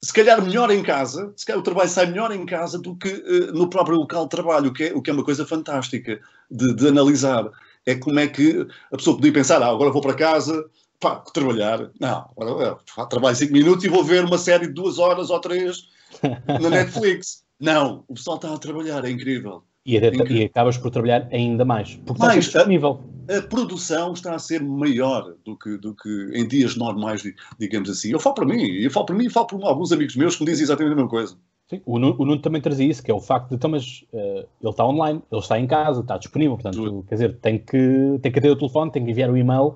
se 0.00 0.12
calhar 0.12 0.40
melhor 0.40 0.70
em 0.70 0.81
casa, 0.81 1.32
se 1.37 1.44
calhar 1.44 1.58
o 1.58 1.64
trabalho 1.64 1.88
sai 1.88 2.06
melhor 2.06 2.31
em 2.31 2.46
casa 2.46 2.79
do 2.79 2.94
que 2.94 3.11
no 3.52 3.69
próprio 3.69 3.96
local 3.96 4.25
de 4.25 4.31
trabalho, 4.31 4.69
o 4.69 4.73
que 4.73 4.85
é, 4.85 4.94
o 4.94 5.02
que 5.02 5.11
é 5.11 5.12
uma 5.12 5.25
coisa 5.25 5.44
fantástica 5.44 6.20
de, 6.49 6.73
de 6.76 6.87
analisar. 6.87 7.50
É 7.85 7.96
como 7.96 8.20
é 8.20 8.29
que 8.29 8.64
a 8.93 8.96
pessoa 8.96 9.17
podia 9.17 9.32
pensar, 9.32 9.61
ah, 9.61 9.67
agora 9.67 9.90
vou 9.90 10.00
para 10.00 10.14
casa, 10.14 10.64
pá, 11.00 11.17
trabalhar. 11.17 11.91
Não, 12.00 12.31
agora, 12.39 12.79
trabalho 13.09 13.37
cinco 13.37 13.53
minutos 13.53 13.85
e 13.85 13.89
vou 13.89 14.05
ver 14.05 14.25
uma 14.25 14.39
série 14.39 14.67
de 14.67 14.73
duas 14.73 14.99
horas 14.99 15.31
ou 15.31 15.41
três 15.41 15.89
na 16.47 16.71
Netflix. 16.71 17.45
Não, 17.61 18.05
o 18.09 18.15
pessoal 18.15 18.37
está 18.37 18.55
a 18.55 18.59
trabalhar, 18.59 19.05
é 19.05 19.11
incrível. 19.11 19.65
E, 19.85 19.97
é 19.97 20.06
incrível. 20.06 20.37
e 20.37 20.45
acabas 20.45 20.77
por 20.77 20.91
trabalhar 20.91 21.29
ainda 21.33 21.65
mais, 21.65 21.97
porque 22.05 22.21
mais, 22.21 22.45
está 22.45 22.59
disponível. 22.59 23.00
A, 23.29 23.39
a, 23.39 23.43
produção 23.43 24.12
está 24.12 24.35
a 24.35 24.39
ser 24.39 24.62
maior 24.62 25.35
do 25.45 25.56
que, 25.56 25.79
do 25.79 25.95
que 25.95 26.31
em 26.35 26.47
dias 26.47 26.77
normais, 26.77 27.23
digamos 27.59 27.89
assim. 27.89 28.11
Eu 28.11 28.21
falo 28.21 28.35
para 28.35 28.45
mim, 28.45 28.62
eu 28.62 28.91
falo 28.91 29.06
para 29.06 29.17
mim 29.17 29.27
e 29.27 29.31
falo 29.31 29.47
para 29.47 29.67
alguns 29.67 29.91
amigos 29.91 30.15
meus 30.15 30.37
que 30.37 30.45
me 30.45 30.50
dizem 30.50 30.65
exatamente 30.65 30.93
a 30.93 30.97
mesma 30.97 31.11
coisa. 31.11 31.37
Sim, 31.69 31.83
o 31.85 31.99
Nuno, 31.99 32.17
o 32.19 32.25
Nuno 32.25 32.41
também 32.41 32.62
trazia 32.62 32.87
isso, 32.87 33.03
que 33.03 33.11
é 33.11 33.15
o 33.15 33.21
facto 33.21 33.50
de, 33.50 33.56
então, 33.56 33.71
mas 33.71 34.05
uh, 34.12 34.47
ele 34.61 34.71
está 34.71 34.87
online, 34.87 35.23
ele 35.31 35.41
está 35.41 35.59
em 35.59 35.67
casa, 35.67 36.00
está 36.00 36.17
disponível, 36.17 36.55
portanto, 36.55 36.77
Tudo. 36.77 37.05
quer 37.06 37.15
dizer, 37.15 37.37
tem 37.41 37.59
que, 37.59 38.19
tem 38.23 38.33
que 38.33 38.41
ter 38.41 38.50
o 38.50 38.56
telefone, 38.56 38.91
tem 38.91 39.05
que 39.05 39.11
enviar 39.11 39.31
o 39.31 39.37
e-mail 39.37 39.75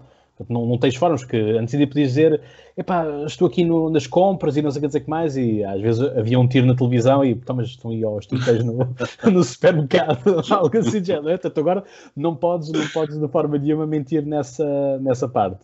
não, 0.48 0.66
não 0.66 0.78
tens 0.78 0.96
fóruns, 0.96 1.24
que 1.24 1.36
antes 1.36 1.78
de 1.78 1.86
podias 1.86 2.08
dizer 2.08 2.40
epá, 2.76 3.06
estou 3.26 3.48
aqui 3.48 3.64
no, 3.64 3.90
nas 3.90 4.06
compras 4.06 4.56
e 4.56 4.62
não 4.62 4.70
sei 4.70 4.78
o 4.78 4.82
que 4.82 4.86
dizer 4.86 5.00
que 5.00 5.10
mais, 5.10 5.36
e 5.36 5.62
às 5.64 5.80
vezes 5.80 6.00
havia 6.16 6.38
um 6.38 6.48
tiro 6.48 6.66
na 6.66 6.74
televisão 6.74 7.24
e 7.24 7.30
então, 7.32 7.56
mas 7.56 7.68
estão 7.68 7.90
aí 7.90 8.02
aos 8.02 8.26
tiros 8.26 8.64
no, 8.64 8.78
no 9.30 9.44
supermercado, 9.44 10.42
algo 10.50 10.78
assim 10.78 11.00
de 11.00 11.08
género. 11.08 11.28
Portanto, 11.28 11.58
agora 11.58 11.84
não 12.16 12.34
podes, 12.34 12.70
não 12.70 12.86
podes 12.88 13.18
de 13.18 13.28
forma 13.28 13.58
nenhuma 13.58 13.86
mentir 13.86 14.24
nessa, 14.24 14.98
nessa 15.00 15.28
parte. 15.28 15.60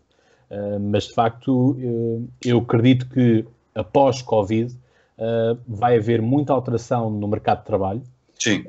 Uh, 0.50 0.81
mas 0.81 1.04
de 1.04 1.14
facto, 1.14 1.72
uh, 1.72 2.28
eu 2.44 2.58
acredito 2.58 3.06
que 3.08 3.44
após 3.74 4.22
Covid 4.22 4.72
uh, 4.72 5.58
vai 5.66 5.96
haver 5.96 6.22
muita 6.22 6.52
alteração 6.52 7.10
no 7.10 7.28
mercado 7.28 7.60
de 7.60 7.66
trabalho. 7.66 8.02
Sim. 8.40 8.64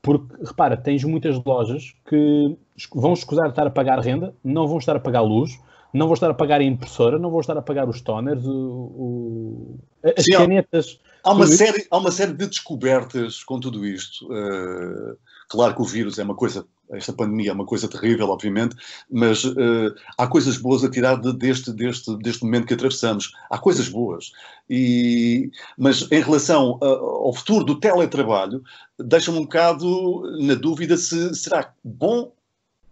porque, 0.00 0.34
repara, 0.42 0.78
tens 0.78 1.04
muitas 1.04 1.38
lojas 1.44 1.94
que 2.08 2.56
vão 2.94 3.12
escusar 3.12 3.46
de 3.46 3.52
estar 3.52 3.66
a 3.66 3.70
pagar 3.70 3.98
renda, 4.00 4.34
não 4.42 4.66
vão 4.66 4.78
estar 4.78 4.96
a 4.96 5.00
pagar 5.00 5.22
luz, 5.22 5.58
não 5.92 6.06
vão 6.06 6.14
estar 6.14 6.30
a 6.30 6.34
pagar 6.34 6.60
a 6.60 6.64
impressora, 6.64 7.18
não 7.18 7.30
vão 7.30 7.40
estar 7.40 7.56
a 7.56 7.62
pagar 7.62 7.88
os 7.88 8.00
toners, 8.00 8.44
o, 8.44 8.50
o, 8.52 9.78
as 10.16 10.24
Sim, 10.24 10.32
canetas. 10.32 11.00
Há 11.22 11.32
uma, 11.32 11.46
série, 11.46 11.86
há 11.90 11.98
uma 11.98 12.10
série 12.10 12.32
de 12.32 12.46
descobertas 12.46 13.42
com 13.44 13.58
tudo 13.58 13.84
isto. 13.84 14.26
Uh, 14.26 15.16
claro 15.48 15.74
que 15.74 15.82
o 15.82 15.84
vírus 15.84 16.18
é 16.18 16.22
uma 16.22 16.34
coisa, 16.34 16.64
esta 16.92 17.12
pandemia 17.12 17.50
é 17.50 17.52
uma 17.52 17.66
coisa 17.66 17.88
terrível, 17.88 18.30
obviamente, 18.30 18.76
mas 19.10 19.44
uh, 19.44 19.94
há 20.16 20.26
coisas 20.26 20.56
boas 20.56 20.84
a 20.84 20.90
tirar 20.90 21.20
de, 21.20 21.32
deste, 21.32 21.72
deste, 21.72 22.16
deste 22.18 22.44
momento 22.44 22.66
que 22.66 22.74
atravessamos. 22.74 23.32
Há 23.50 23.58
coisas 23.58 23.88
boas. 23.88 24.30
E, 24.68 25.50
mas 25.76 26.10
em 26.10 26.22
relação 26.22 26.78
a, 26.80 26.86
ao 26.86 27.32
futuro 27.34 27.64
do 27.64 27.80
teletrabalho, 27.80 28.62
deixa-me 28.98 29.38
um 29.38 29.42
bocado 29.42 30.22
na 30.40 30.54
dúvida 30.54 30.96
se 30.96 31.34
será 31.34 31.74
bom 31.84 32.32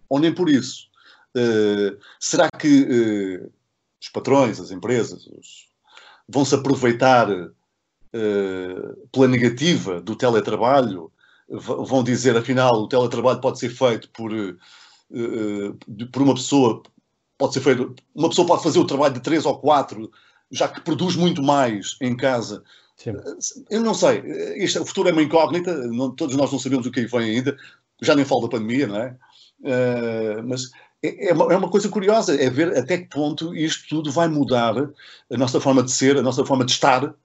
ou 0.09 0.19
nem 0.19 0.33
por 0.33 0.49
isso. 0.49 0.89
Uh, 1.37 1.97
será 2.19 2.49
que 2.49 2.81
uh, 2.83 3.51
os 4.01 4.09
patrões, 4.09 4.59
as 4.59 4.71
empresas, 4.71 5.27
os, 5.27 5.69
vão 6.27 6.43
se 6.43 6.55
aproveitar 6.55 7.29
uh, 7.29 9.07
pela 9.11 9.27
negativa 9.27 10.01
do 10.01 10.15
teletrabalho? 10.15 11.11
Vão 11.51 12.03
dizer, 12.03 12.37
afinal, 12.37 12.73
o 12.73 12.87
teletrabalho 12.87 13.41
pode 13.41 13.57
ser 13.57 13.69
feito 13.69 14.07
por, 14.09 14.31
por 16.11 16.21
uma 16.21 16.35
pessoa, 16.35 16.83
pode 17.39 17.53
ser 17.55 17.61
feito, 17.61 17.95
uma 18.13 18.29
pessoa 18.29 18.47
pode 18.47 18.61
fazer 18.61 18.77
o 18.77 18.85
trabalho 18.85 19.15
de 19.15 19.19
três 19.19 19.47
ou 19.47 19.57
quatro, 19.57 20.11
já 20.51 20.67
que 20.67 20.79
produz 20.81 21.15
muito 21.15 21.41
mais 21.41 21.97
em 22.01 22.15
casa. 22.15 22.63
Sim. 22.95 23.13
Eu 23.67 23.81
não 23.81 23.95
sei, 23.95 24.21
isto, 24.63 24.79
o 24.79 24.85
futuro 24.85 25.09
é 25.09 25.11
uma 25.11 25.23
incógnita, 25.23 25.75
não, 25.87 26.11
todos 26.11 26.35
nós 26.35 26.51
não 26.51 26.59
sabemos 26.59 26.85
o 26.85 26.91
que 26.91 26.99
aí 26.99 27.07
vem 27.07 27.37
ainda, 27.37 27.57
já 27.99 28.13
nem 28.13 28.25
falo 28.25 28.41
da 28.41 28.49
pandemia, 28.49 28.85
não 28.85 28.97
é? 28.97 29.17
Uh, 29.61 30.41
mas 30.45 30.71
é, 31.03 31.29
é 31.29 31.33
uma, 31.33 31.53
é 31.53 31.57
uma, 31.57 31.69
coisa 31.69 31.89
curiosa, 31.89 32.35
é 32.41 32.49
ver 32.49 32.77
até 32.77 32.97
que 32.97 33.09
ponto 33.09 33.55
isto 33.55 33.87
tudo 33.89 34.11
vai 34.11 34.27
mudar 34.27 34.75
a 34.77 35.37
nossa 35.37 35.59
forma 35.59 35.83
de 35.83 35.91
ser, 35.91 36.17
a 36.17 36.21
nossa 36.21 36.45
forma 36.45 36.65
de 36.65 36.71
estar 36.71 37.03
uh, 37.05 37.15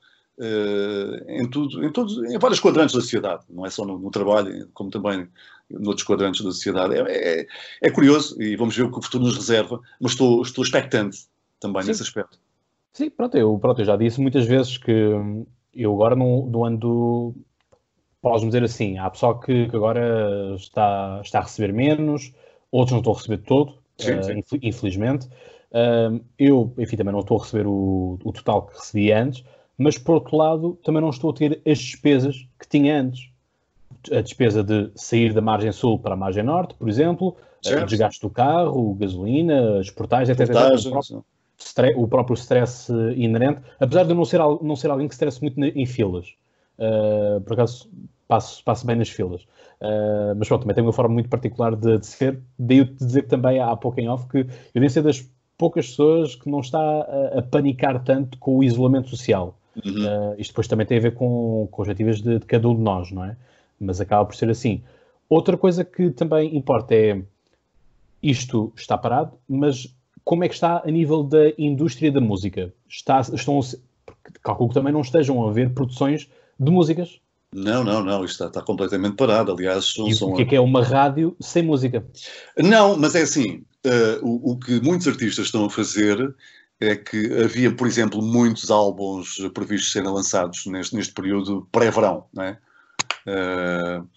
em, 1.28 1.48
tudo, 1.48 1.84
em, 1.84 1.92
todos, 1.92 2.16
em 2.30 2.38
vários 2.38 2.60
quadrantes 2.60 2.94
da 2.94 3.00
sociedade, 3.00 3.44
não 3.48 3.64
é 3.64 3.70
só 3.70 3.84
no, 3.84 3.98
no 3.98 4.10
trabalho, 4.10 4.68
como 4.74 4.90
também 4.90 5.28
noutros 5.70 6.06
quadrantes 6.06 6.44
da 6.44 6.50
sociedade. 6.50 6.94
É, 6.94 7.40
é, 7.40 7.46
é, 7.82 7.90
curioso 7.90 8.40
e 8.40 8.56
vamos 8.56 8.76
ver 8.76 8.84
o 8.84 8.90
que 8.90 8.98
o 8.98 9.02
futuro 9.02 9.24
nos 9.24 9.36
reserva, 9.36 9.80
mas 10.00 10.12
estou, 10.12 10.42
estou 10.42 10.64
expectante 10.64 11.26
também 11.60 11.82
Sim. 11.82 11.88
nesse 11.88 12.02
aspecto. 12.02 12.38
Sim, 12.92 13.10
pronto 13.10 13.36
eu, 13.36 13.58
pronto, 13.58 13.80
eu 13.80 13.84
já 13.84 13.96
disse 13.96 14.20
muitas 14.20 14.46
vezes 14.46 14.78
que 14.78 15.12
eu 15.74 15.92
agora 15.92 16.14
não, 16.14 16.46
não 16.46 16.64
ando 16.64 17.34
podes 18.24 18.42
dizer 18.46 18.64
assim, 18.64 18.96
há 18.98 19.10
pessoal 19.10 19.38
que, 19.38 19.68
que, 19.68 19.76
agora 19.76 20.54
está, 20.56 21.20
está 21.22 21.40
a 21.40 21.42
receber 21.42 21.72
menos, 21.72 22.32
outros 22.72 22.92
não 22.92 22.98
estão 22.98 23.12
a 23.12 23.16
receber 23.16 23.38
todo, 23.38 23.74
sim, 23.98 24.14
uh, 24.14 24.24
sim. 24.24 24.58
infelizmente. 24.62 25.28
Uh, 25.70 26.24
eu, 26.38 26.72
enfim, 26.78 26.96
também 26.96 27.12
não 27.12 27.20
estou 27.20 27.38
a 27.38 27.42
receber 27.42 27.66
o, 27.66 28.18
o 28.24 28.32
total 28.32 28.62
que 28.62 28.78
recebi 28.78 29.12
antes, 29.12 29.44
mas 29.76 29.98
por 29.98 30.14
outro 30.14 30.36
lado, 30.36 30.78
também 30.82 31.02
não 31.02 31.10
estou 31.10 31.30
a 31.30 31.34
ter 31.34 31.60
as 31.66 31.78
despesas 31.78 32.48
que 32.58 32.66
tinha 32.66 32.98
antes. 32.98 33.28
A 34.10 34.20
despesa 34.20 34.62
de 34.62 34.90
sair 34.94 35.32
da 35.32 35.40
margem 35.40 35.72
sul 35.72 35.98
para 35.98 36.14
a 36.14 36.16
margem 36.16 36.42
norte, 36.42 36.74
por 36.74 36.88
exemplo, 36.88 37.36
o 37.66 37.84
desgaste 37.86 38.20
do 38.20 38.30
carro, 38.30 38.94
gasolina, 38.94 39.78
as 39.78 39.90
portagens, 39.90 40.28
etc. 40.38 40.50
o 41.96 42.08
próprio 42.08 42.34
stress 42.34 42.92
inerente, 43.16 43.60
apesar 43.80 44.04
de 44.04 44.10
eu 44.10 44.16
não 44.16 44.24
ser, 44.24 44.40
não 44.62 44.76
ser 44.76 44.90
alguém 44.90 45.08
que 45.08 45.14
stresse 45.14 45.40
muito 45.40 45.62
em 45.62 45.86
filas. 45.86 46.34
Uh, 46.78 47.40
por 47.42 47.52
acaso 47.52 47.88
passo, 48.28 48.62
passo 48.64 48.86
bem 48.86 48.96
nas 48.96 49.08
filas. 49.08 49.42
Uh, 49.80 50.34
mas 50.36 50.48
pronto, 50.48 50.62
também 50.62 50.74
tenho 50.74 50.86
uma 50.86 50.92
forma 50.92 51.14
muito 51.14 51.28
particular 51.28 51.76
de, 51.76 51.98
de 51.98 52.06
ser. 52.06 52.40
Daí 52.58 52.78
eu 52.78 52.86
te 52.86 53.04
dizer 53.04 53.22
que 53.22 53.28
também 53.28 53.58
há 53.60 53.74
pouco 53.76 54.00
em 54.00 54.08
off 54.08 54.26
que 54.28 54.38
eu 54.38 54.46
devo 54.80 54.90
ser 54.90 55.02
das 55.02 55.28
poucas 55.56 55.88
pessoas 55.88 56.34
que 56.34 56.48
não 56.48 56.60
está 56.60 56.78
a, 56.78 57.38
a 57.38 57.42
panicar 57.42 58.02
tanto 58.02 58.38
com 58.38 58.58
o 58.58 58.64
isolamento 58.64 59.08
social. 59.08 59.58
Uhum. 59.84 59.92
Uh, 59.92 60.34
isto 60.38 60.52
depois 60.52 60.68
também 60.68 60.86
tem 60.86 60.98
a 60.98 61.00
ver 61.00 61.14
com, 61.14 61.68
com 61.70 61.82
objetivos 61.82 62.20
de, 62.22 62.38
de 62.38 62.46
cada 62.46 62.68
um 62.68 62.74
de 62.74 62.82
nós, 62.82 63.10
não 63.10 63.24
é? 63.24 63.36
Mas 63.80 64.00
acaba 64.00 64.24
por 64.24 64.34
ser 64.34 64.48
assim. 64.50 64.82
Outra 65.28 65.56
coisa 65.56 65.84
que 65.84 66.10
também 66.10 66.56
importa 66.56 66.94
é 66.94 67.22
isto 68.22 68.72
está 68.76 68.96
parado, 68.96 69.32
mas 69.48 69.94
como 70.24 70.44
é 70.44 70.48
que 70.48 70.54
está 70.54 70.82
a 70.84 70.90
nível 70.90 71.22
da 71.22 71.52
indústria 71.58 72.10
da 72.10 72.20
música? 72.20 72.72
Está, 72.88 73.20
estão, 73.20 73.60
calculo 74.42 74.70
que 74.70 74.74
também 74.74 74.92
não 74.92 75.02
estejam 75.02 75.44
a 75.44 75.50
haver 75.50 75.74
produções 75.74 76.30
de 76.58 76.70
músicas. 76.70 77.20
Não, 77.56 77.84
não, 77.84 78.02
não, 78.02 78.24
isto 78.24 78.32
está, 78.32 78.46
está 78.46 78.60
completamente 78.60 79.14
parado. 79.14 79.52
Aliás, 79.52 79.92
são, 79.92 80.08
e 80.08 80.14
o 80.14 80.34
que 80.34 80.42
é, 80.42 80.44
que 80.44 80.56
é 80.56 80.60
uma 80.60 80.82
rádio 80.82 81.36
sem 81.40 81.62
música? 81.62 82.04
Não, 82.58 82.98
mas 82.98 83.14
é 83.14 83.22
assim: 83.22 83.64
uh, 83.86 84.18
o, 84.22 84.52
o, 84.52 84.58
que 84.58 84.80
muitos 84.80 85.06
artistas 85.06 85.46
estão 85.46 85.64
a 85.64 85.70
fazer 85.70 86.34
é 86.80 86.96
que 86.96 87.32
havia, 87.40 87.72
por 87.72 87.86
exemplo, 87.86 88.20
muitos 88.20 88.72
álbuns 88.72 89.36
previstos 89.54 89.92
serem 89.92 90.10
lançados 90.10 90.66
neste, 90.66 90.96
neste 90.96 91.14
período 91.14 91.68
pré-verão, 91.70 92.24
não 92.34 92.42
é? 92.42 92.58
Uh, 93.24 94.08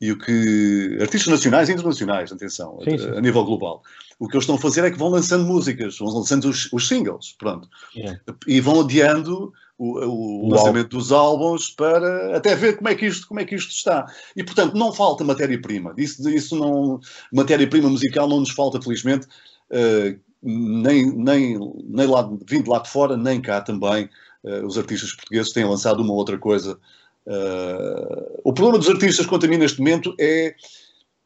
e 0.00 0.10
o 0.10 0.18
que. 0.18 0.96
artistas 0.98 1.30
nacionais 1.30 1.68
e 1.68 1.72
internacionais, 1.72 2.32
atenção, 2.32 2.78
sim, 2.82 2.96
sim. 2.96 3.10
A, 3.10 3.18
a, 3.18 3.20
nível 3.20 3.44
global. 3.44 3.82
O 4.18 4.26
que 4.26 4.36
eles 4.36 4.44
estão 4.44 4.56
a 4.56 4.58
fazer 4.58 4.84
é 4.84 4.90
que 4.90 4.98
vão 4.98 5.10
lançando 5.10 5.44
músicas, 5.44 5.98
vão 5.98 6.08
lançando 6.08 6.48
os, 6.48 6.72
os 6.72 6.88
singles, 6.88 7.36
pronto. 7.38 7.68
Yeah. 7.94 8.18
E 8.46 8.58
vão 8.58 8.80
adiando 8.80 9.52
o, 9.78 9.98
o, 9.98 10.46
o 10.46 10.48
lançamento 10.48 10.84
álbum. 10.84 10.98
dos 10.98 11.12
álbuns 11.12 11.70
para 11.70 12.36
até 12.36 12.54
ver 12.54 12.76
como 12.76 12.88
é 12.88 12.94
que 12.94 13.06
isto, 13.06 13.28
como 13.28 13.40
é 13.40 13.44
que 13.44 13.54
isto 13.54 13.70
está. 13.70 14.06
E 14.34 14.42
portanto, 14.42 14.74
não 14.74 14.92
falta 14.92 15.24
matéria-prima. 15.24 15.94
Isso, 15.96 16.28
isso 16.30 16.56
não. 16.56 17.00
Matéria-prima 17.32 17.88
musical 17.88 18.28
não 18.28 18.40
nos 18.40 18.50
falta, 18.50 18.80
felizmente, 18.80 19.26
uh, 19.70 20.18
nem, 20.42 21.10
nem, 21.14 21.58
nem 21.84 22.06
lá, 22.06 22.28
vindo 22.46 22.70
lá 22.70 22.78
de 22.78 22.90
fora, 22.90 23.16
nem 23.16 23.40
cá 23.40 23.60
também. 23.60 24.08
Uh, 24.42 24.64
os 24.66 24.78
artistas 24.78 25.12
portugueses 25.12 25.52
têm 25.52 25.64
lançado 25.64 26.00
uma 26.02 26.14
outra 26.14 26.38
coisa 26.38 26.78
Uh, 27.26 28.40
o 28.44 28.52
problema 28.52 28.78
dos 28.78 28.88
artistas 28.88 29.26
quanto 29.26 29.46
a 29.46 29.48
mim 29.48 29.56
neste 29.56 29.80
momento 29.80 30.14
é, 30.18 30.54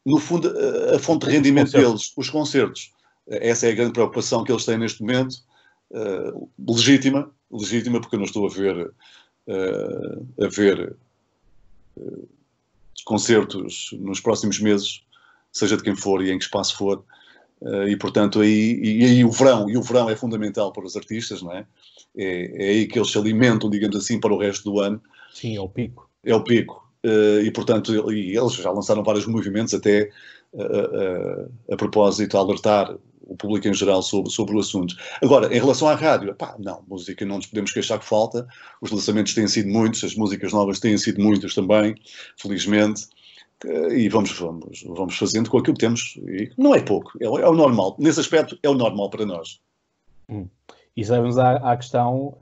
no 0.05 0.19
fundo, 0.19 0.51
a, 0.95 0.99
fonte 0.99 1.27
de 1.27 1.33
rendimento 1.33 1.73
deles, 1.73 2.11
os 2.17 2.31
concertos. 2.31 2.91
Essa 3.29 3.67
é 3.67 3.73
a 3.73 3.75
grande 3.75 3.93
preocupação 3.93 4.43
que 4.43 4.51
eles 4.51 4.65
têm 4.65 4.79
neste 4.79 5.03
momento, 5.03 5.37
legítima, 6.59 7.31
legítima, 7.51 8.01
porque 8.01 8.17
eu 8.17 8.19
não 8.19 8.27
estou 8.27 8.47
a 8.47 8.51
ver, 8.51 8.87
uh, 9.47 10.45
a 10.45 10.49
ver 10.49 10.97
concertos 13.05 13.91
nos 13.99 14.21
próximos 14.21 14.61
meses, 14.61 15.03
seja 15.53 15.77
de 15.77 15.83
quem 15.83 15.97
for 15.97 16.23
e 16.23 16.31
em 16.31 16.39
que 16.39 16.45
espaço 16.45 16.77
for. 16.77 17.05
e 17.89 17.97
portanto 17.97 18.41
aí, 18.41 18.81
e, 18.83 19.05
aí 19.05 19.25
o 19.25 19.31
verão, 19.31 19.69
e 19.69 19.77
o 19.77 19.83
verão 19.83 20.09
é 20.09 20.17
fundamental 20.17 20.73
para 20.73 20.85
os 20.85 20.97
artistas, 20.97 21.43
não 21.43 21.53
é? 21.53 21.67
É, 22.17 22.67
é 22.67 22.69
aí 22.71 22.87
que 22.87 22.99
eles 22.99 23.11
se 23.11 23.19
alimentam, 23.19 23.71
digamos 23.71 23.97
assim, 23.97 24.19
para 24.19 24.33
o 24.33 24.39
resto 24.39 24.71
do 24.71 24.81
ano. 24.81 25.01
Sim, 25.33 25.57
é 25.57 25.61
o 25.61 25.69
pico. 25.69 26.09
É 26.25 26.35
o 26.35 26.43
pico. 26.43 26.91
Uh, 27.05 27.41
e, 27.41 27.51
portanto, 27.51 28.13
e 28.13 28.37
eles 28.37 28.55
já 28.55 28.71
lançaram 28.71 29.03
vários 29.03 29.27
movimentos 29.27 29.73
até 29.73 30.11
uh, 30.53 30.63
uh, 30.63 31.53
a 31.73 31.77
propósito, 31.77 32.37
a 32.37 32.41
alertar 32.41 32.95
público 33.41 33.69
em 33.69 33.75
geral 33.75 34.03
sobre, 34.03 34.31
sobre 34.31 34.57
o 34.57 34.61
assunto. 34.61 34.95
Agora, 35.23 35.47
em 35.55 35.59
relação 35.59 35.89
à 35.89 35.95
rádio, 35.95 36.35
pá, 36.35 36.57
não, 36.59 36.83
música 36.89 37.25
não 37.25 37.37
nos 37.37 37.47
podemos 37.47 37.73
queixar 37.73 37.99
que 37.99 38.05
falta, 38.05 38.47
os 38.81 38.91
lançamentos 38.91 39.35
têm 39.35 39.49
sido 39.49 39.69
muitos, 39.69 40.05
as 40.05 40.15
músicas 40.15 40.53
novas 40.53 40.79
têm 40.79 40.97
sido 40.99 41.23
muitas 41.23 41.55
também, 41.55 41.95
felizmente, 42.37 43.09
e 43.93 44.09
vamos, 44.09 44.33
vamos, 44.39 44.85
vamos 44.87 45.17
fazendo 45.17 45.51
com 45.51 45.59
aquilo 45.59 45.77
que 45.77 45.81
temos, 45.81 46.19
e 46.27 46.51
não 46.57 46.75
é 46.75 46.81
pouco, 46.81 47.13
é, 47.21 47.25
é 47.25 47.49
o 47.49 47.55
normal, 47.55 47.95
nesse 47.99 48.21
aspecto 48.21 48.59
é 48.63 48.69
o 48.69 48.75
normal 48.75 49.11
para 49.11 49.27
nós. 49.27 49.61
Hum. 50.29 50.47
E 50.97 51.05
sabemos 51.05 51.39
à, 51.39 51.57
à 51.57 51.77
questão 51.77 52.37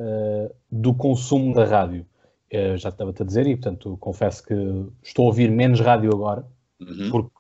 do 0.71 0.95
consumo 0.95 1.55
da 1.55 1.64
rádio. 1.64 2.07
Eh, 2.50 2.78
já 2.78 2.88
estava-te 2.88 3.23
a 3.23 3.26
dizer, 3.26 3.47
e 3.47 3.55
portanto 3.57 3.97
confesso 3.99 4.43
que 4.43 4.55
estou 5.02 5.25
a 5.25 5.28
ouvir 5.28 5.50
menos 5.50 5.81
rádio 5.81 6.11
agora, 6.11 6.47
uhum. 6.81 7.11
porque 7.11 7.31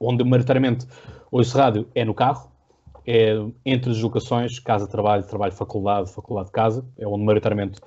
onde 0.00 0.24
maioritariamente 0.24 0.86
ouço 1.30 1.56
rádio 1.56 1.86
é 1.94 2.04
no 2.04 2.14
carro, 2.14 2.50
é 3.10 3.34
entre 3.64 3.90
deslocações, 3.90 4.58
casa-trabalho, 4.58 5.24
trabalho-faculdade, 5.24 6.12
faculdade-casa, 6.12 6.84
é 6.98 7.06
onde 7.06 7.24
maioritariamente 7.24 7.80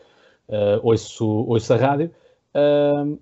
uh, 0.48 0.80
ouço, 0.82 1.26
ouço 1.26 1.74
a 1.74 1.78
rádio. 1.78 2.12
Uh, 2.56 3.20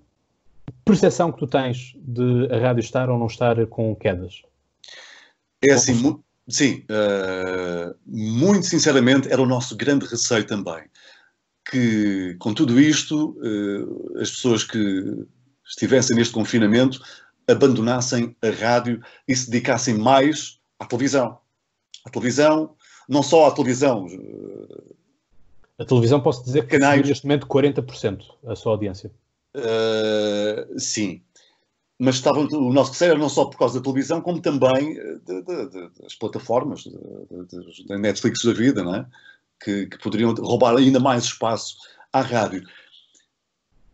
percepção 0.84 1.30
que 1.30 1.38
tu 1.38 1.46
tens 1.46 1.94
de 1.96 2.48
a 2.52 2.58
rádio 2.58 2.80
estar 2.80 3.10
ou 3.10 3.18
não 3.18 3.26
estar 3.26 3.66
com 3.66 3.94
quedas? 3.94 4.42
É 5.62 5.72
assim, 5.72 5.94
mu 5.94 6.24
sim, 6.48 6.84
uh, 6.90 7.94
muito 8.06 8.66
sinceramente 8.66 9.30
era 9.30 9.40
o 9.40 9.46
nosso 9.46 9.76
grande 9.76 10.06
receio 10.06 10.46
também 10.46 10.82
que, 11.70 12.36
com 12.38 12.52
tudo 12.52 12.80
isto, 12.80 13.38
eh, 13.42 14.20
as 14.22 14.30
pessoas 14.30 14.64
que 14.64 15.26
estivessem 15.64 16.16
neste 16.16 16.34
confinamento 16.34 17.00
abandonassem 17.48 18.36
a 18.42 18.50
rádio 18.50 19.00
e 19.26 19.34
se 19.34 19.50
dedicassem 19.50 19.94
mais 19.94 20.60
à 20.78 20.84
televisão. 20.84 21.38
À 22.04 22.10
televisão, 22.10 22.74
não 23.08 23.22
só 23.22 23.48
à 23.48 23.50
televisão. 23.50 24.06
A 25.78 25.84
televisão, 25.84 26.20
posso 26.20 26.44
dizer 26.44 26.66
que 26.66 26.78
canais... 26.78 27.06
neste 27.06 27.26
momento 27.26 27.46
40% 27.46 28.24
a 28.46 28.54
sua 28.54 28.72
audiência. 28.72 29.10
Uh, 29.56 30.78
sim. 30.78 31.22
Mas 31.98 32.14
estava, 32.16 32.40
o 32.40 32.72
nosso 32.72 32.92
receio 32.92 33.10
era 33.10 33.18
não 33.18 33.28
só 33.28 33.44
por 33.44 33.58
causa 33.58 33.78
da 33.78 33.82
televisão, 33.82 34.22
como 34.22 34.40
também 34.40 34.94
de, 34.94 35.42
de, 35.42 35.68
de, 35.68 36.02
das 36.02 36.14
plataformas, 36.14 36.84
da 37.86 37.98
Netflix 37.98 38.42
da 38.42 38.54
vida, 38.54 38.82
não 38.82 38.94
é? 38.94 39.06
que, 39.62 39.86
que, 39.86 39.98
poderiam 39.98 40.34
roubar 40.34 40.76
ainda 40.76 40.98
mais 40.98 41.24
espaço 41.24 41.76
à 42.12 42.20
rádio. 42.22 42.66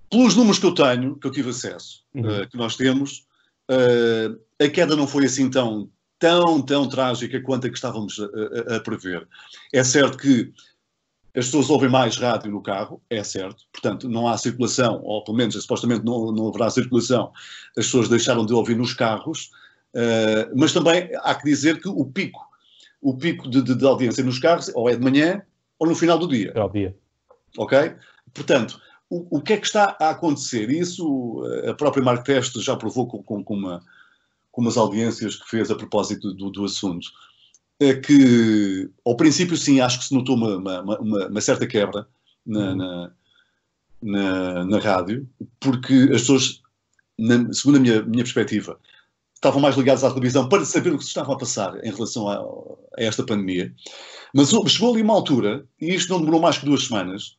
Pelos 0.08 0.36
números 0.36 0.58
que 0.58 0.66
eu 0.66 0.74
tenho, 0.74 1.16
que 1.16 1.26
eu 1.26 1.32
tive 1.32 1.50
acesso, 1.50 2.04
uhum. 2.14 2.42
uh, 2.42 2.48
que 2.48 2.56
nós 2.56 2.76
temos, 2.76 3.26
uh, 3.70 4.38
a 4.64 4.68
queda 4.68 4.94
não 4.94 5.06
foi 5.06 5.26
assim 5.26 5.50
tão, 5.50 5.90
tão, 6.18 6.62
tão 6.62 6.88
trágica 6.88 7.40
quanto 7.40 7.66
a 7.66 7.70
que 7.70 7.76
estávamos 7.76 8.18
a, 8.18 8.72
a, 8.74 8.76
a, 8.76 8.80
prever. 8.80 9.26
É 9.72 9.82
certo 9.84 10.18
que 10.18 10.52
as 11.34 11.46
pessoas 11.46 11.68
ouvem 11.68 11.90
mais 11.90 12.16
rádio 12.16 12.50
no 12.50 12.62
carro, 12.62 13.00
é 13.10 13.22
certo, 13.22 13.64
portanto 13.70 14.08
não 14.08 14.26
há 14.26 14.38
circulação, 14.38 15.02
ou 15.02 15.22
pelo 15.22 15.36
menos 15.36 15.54
supostamente 15.54 16.04
não, 16.04 16.32
não 16.32 16.48
haverá 16.48 16.70
circulação, 16.70 17.30
as 17.76 17.84
pessoas 17.84 18.08
deixaram 18.08 18.46
de 18.46 18.54
ouvir 18.54 18.74
nos 18.74 18.94
carros, 18.94 19.50
uh, 19.94 20.50
mas 20.54 20.72
também 20.72 21.10
há 21.22 21.34
que 21.34 21.44
dizer 21.44 21.78
que 21.80 21.88
o 21.88 22.06
pico, 22.06 22.40
o 23.02 23.14
pico 23.14 23.50
de, 23.50 23.62
de, 23.62 23.74
de 23.74 23.84
audiência 23.84 24.24
nos 24.24 24.38
carros, 24.38 24.70
ou 24.74 24.88
é 24.88 24.96
de 24.96 25.02
manhã, 25.02 25.42
ou 25.78 25.86
no 25.86 25.94
final 25.94 26.18
do 26.18 26.26
dia. 26.26 26.52
Final 26.52 26.68
do 26.68 26.72
dia. 26.72 26.96
Ok? 27.58 27.94
Portanto, 28.32 28.80
o, 29.10 29.36
o 29.36 29.42
que 29.42 29.52
é 29.52 29.56
que 29.58 29.66
está 29.66 29.94
a 30.00 30.10
acontecer? 30.10 30.70
Isso 30.70 31.42
a 31.68 31.74
própria 31.74 32.02
Mark 32.02 32.24
Teste 32.24 32.60
já 32.62 32.74
provou 32.76 33.06
com, 33.06 33.22
com, 33.22 33.44
com, 33.44 33.54
uma, 33.54 33.82
com 34.56 34.62
umas 34.62 34.78
audiências 34.78 35.36
que 35.36 35.50
fez 35.50 35.70
a 35.70 35.74
propósito 35.74 36.32
do, 36.32 36.50
do 36.50 36.64
assunto. 36.64 37.06
É 37.78 37.92
que, 37.92 38.90
ao 39.04 39.14
princípio, 39.14 39.54
sim, 39.54 39.80
acho 39.80 39.98
que 39.98 40.06
se 40.06 40.14
notou 40.14 40.34
uma, 40.34 40.56
uma, 40.56 40.98
uma, 40.98 41.26
uma 41.26 41.40
certa 41.42 41.66
quebra 41.66 42.08
na, 42.46 42.60
uhum. 42.60 42.76
na, 42.76 43.12
na, 44.00 44.64
na, 44.64 44.78
rádio, 44.78 45.28
porque 45.60 45.92
as 46.10 46.22
pessoas, 46.22 46.62
na, 47.18 47.52
segundo 47.52 47.76
a 47.76 47.80
minha, 47.80 48.02
minha 48.02 48.24
perspectiva, 48.24 48.80
estavam 49.34 49.60
mais 49.60 49.76
ligados 49.76 50.02
à 50.04 50.08
televisão 50.08 50.48
para 50.48 50.64
saber 50.64 50.94
o 50.94 50.96
que 50.96 51.04
se 51.04 51.10
estava 51.10 51.34
a 51.34 51.38
passar 51.38 51.76
em 51.84 51.92
relação 51.92 52.26
a, 52.26 52.38
a 52.98 53.04
esta 53.04 53.26
pandemia. 53.26 53.74
Mas 54.34 54.48
chegou 54.68 54.94
ali 54.94 55.02
uma 55.02 55.12
altura, 55.12 55.68
e 55.78 55.94
isto 55.94 56.10
não 56.10 56.20
demorou 56.20 56.40
mais 56.40 56.56
que 56.56 56.64
duas 56.64 56.84
semanas, 56.84 57.36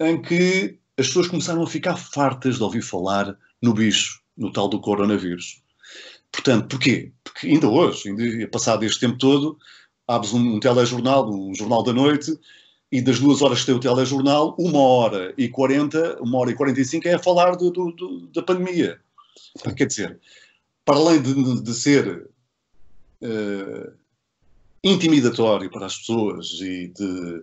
em 0.00 0.20
que 0.20 0.80
as 0.98 1.06
pessoas 1.06 1.28
começaram 1.28 1.62
a 1.62 1.66
ficar 1.68 1.96
fartas 1.96 2.56
de 2.56 2.62
ouvir 2.64 2.82
falar 2.82 3.38
no 3.62 3.72
bicho, 3.72 4.20
no 4.36 4.52
tal 4.52 4.66
do 4.66 4.80
coronavírus. 4.80 5.62
Portanto, 6.32 6.68
porquê? 6.68 7.12
Porque 7.24 7.46
ainda 7.48 7.68
hoje, 7.68 8.08
ainda 8.08 8.48
passado 8.48 8.84
este 8.84 9.00
tempo 9.00 9.18
todo, 9.18 9.58
abres 10.06 10.32
um, 10.32 10.56
um 10.56 10.60
telejornal, 10.60 11.28
um 11.30 11.54
jornal 11.54 11.82
da 11.82 11.92
noite, 11.92 12.38
e 12.92 13.00
das 13.00 13.20
duas 13.20 13.40
horas 13.40 13.60
que 13.60 13.66
tem 13.66 13.74
o 13.74 13.80
telejornal, 13.80 14.54
uma 14.58 14.80
hora 14.80 15.32
e 15.38 15.48
quarenta, 15.48 16.20
uma 16.20 16.38
hora 16.38 16.50
e 16.50 16.54
quarenta 16.54 16.80
e 16.80 16.84
cinco 16.84 17.06
é 17.06 17.14
a 17.14 17.18
falar 17.18 17.54
do, 17.56 17.70
do, 17.70 17.92
do, 17.92 18.26
da 18.28 18.42
pandemia. 18.42 18.98
Quer 19.76 19.86
dizer, 19.86 20.18
para 20.84 20.96
além 20.96 21.22
de, 21.22 21.62
de 21.62 21.74
ser 21.74 22.28
uh, 23.22 23.92
intimidatório 24.82 25.70
para 25.70 25.86
as 25.86 25.98
pessoas 25.98 26.48
e 26.60 26.88
de 26.88 27.42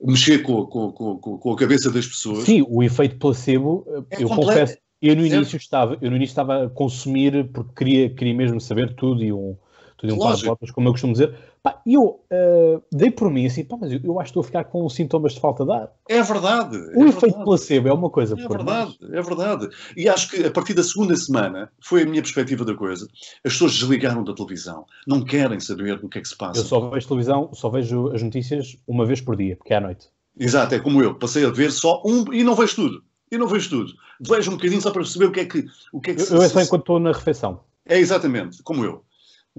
mexer 0.00 0.42
com, 0.42 0.64
com, 0.66 0.92
com, 0.92 1.38
com, 1.38 1.52
a 1.52 1.56
cabeça 1.56 1.90
das 1.90 2.06
pessoas. 2.06 2.44
Sim, 2.44 2.64
o 2.66 2.82
efeito 2.82 3.18
placebo, 3.18 3.84
é 4.10 4.22
eu 4.22 4.28
completo. 4.28 4.46
confesso, 4.46 4.78
eu 5.00 5.14
no, 5.14 5.24
início 5.24 5.56
estava, 5.56 5.96
eu 6.00 6.10
no 6.10 6.16
início 6.16 6.32
estava 6.32 6.64
a 6.64 6.68
consumir 6.68 7.48
porque 7.52 7.72
queria, 7.76 8.10
queria 8.10 8.34
mesmo 8.34 8.60
saber 8.60 8.94
tudo 8.94 9.22
e 9.22 9.32
um, 9.32 9.56
tudo 9.96 10.14
um 10.14 10.18
par 10.18 10.36
de 10.36 10.44
botas, 10.44 10.70
como 10.70 10.88
eu 10.88 10.92
costumo 10.92 11.12
dizer. 11.12 11.34
Pá, 11.62 11.82
eu 11.84 12.20
uh, 12.32 12.82
dei 12.92 13.10
por 13.10 13.30
mim 13.30 13.46
assim, 13.46 13.64
pá, 13.64 13.76
mas 13.80 13.92
eu, 13.92 14.00
eu, 14.02 14.20
acho 14.20 14.26
que 14.26 14.30
estou 14.30 14.40
a 14.40 14.44
ficar 14.44 14.64
com 14.64 14.88
sintomas 14.88 15.34
de 15.34 15.40
falta 15.40 15.64
de 15.64 15.72
ar. 15.72 15.92
É 16.08 16.22
verdade. 16.22 16.76
O 16.76 17.04
é 17.04 17.08
efeito 17.08 17.20
verdade. 17.20 17.44
placebo 17.44 17.88
é 17.88 17.92
uma 17.92 18.08
coisa. 18.08 18.34
É 18.34 18.48
verdade, 18.48 18.96
mais. 19.00 19.12
é 19.12 19.22
verdade. 19.22 19.68
E 19.96 20.08
acho 20.08 20.30
que 20.30 20.46
a 20.46 20.50
partir 20.50 20.74
da 20.74 20.82
segunda 20.84 21.16
semana, 21.16 21.70
foi 21.80 22.02
a 22.02 22.06
minha 22.06 22.22
perspectiva 22.22 22.64
da 22.64 22.74
coisa, 22.74 23.08
as 23.44 23.52
pessoas 23.52 23.74
desligaram 23.74 24.22
da 24.22 24.32
televisão, 24.32 24.84
não 25.06 25.24
querem 25.24 25.58
saber 25.58 26.00
o 26.02 26.08
que 26.08 26.18
é 26.18 26.22
que 26.22 26.28
se 26.28 26.36
passa. 26.36 26.60
Eu 26.60 26.64
só 26.64 26.88
vejo 26.90 27.08
televisão, 27.08 27.50
só 27.52 27.68
vejo 27.68 28.08
as 28.12 28.22
notícias 28.22 28.76
uma 28.86 29.04
vez 29.04 29.20
por 29.20 29.36
dia, 29.36 29.56
porque 29.56 29.74
é 29.74 29.76
à 29.76 29.80
noite. 29.80 30.08
Exato, 30.38 30.74
é 30.74 30.78
como 30.78 31.02
eu, 31.02 31.16
passei 31.16 31.44
a 31.44 31.50
ver 31.50 31.72
só 31.72 32.00
um 32.06 32.32
e 32.32 32.44
não 32.44 32.54
vejo 32.54 32.76
tudo. 32.76 33.02
E 33.30 33.38
não 33.38 33.46
vejo 33.46 33.70
tudo. 33.70 33.92
Vejo 34.20 34.50
um 34.50 34.56
bocadinho 34.56 34.80
só 34.80 34.90
para 34.90 35.02
perceber 35.02 35.26
o 35.26 35.32
que 35.32 35.40
é 35.40 35.44
que. 35.44 35.66
O 35.92 36.00
que, 36.00 36.10
é 36.10 36.14
que 36.14 36.22
eu, 36.22 36.26
se, 36.26 36.34
eu 36.34 36.42
é 36.42 36.48
só 36.48 36.60
enquanto 36.60 36.82
estou 36.82 37.00
na 37.00 37.12
refeição. 37.12 37.60
É 37.86 37.98
exatamente, 37.98 38.62
como 38.62 38.84
eu. 38.84 39.04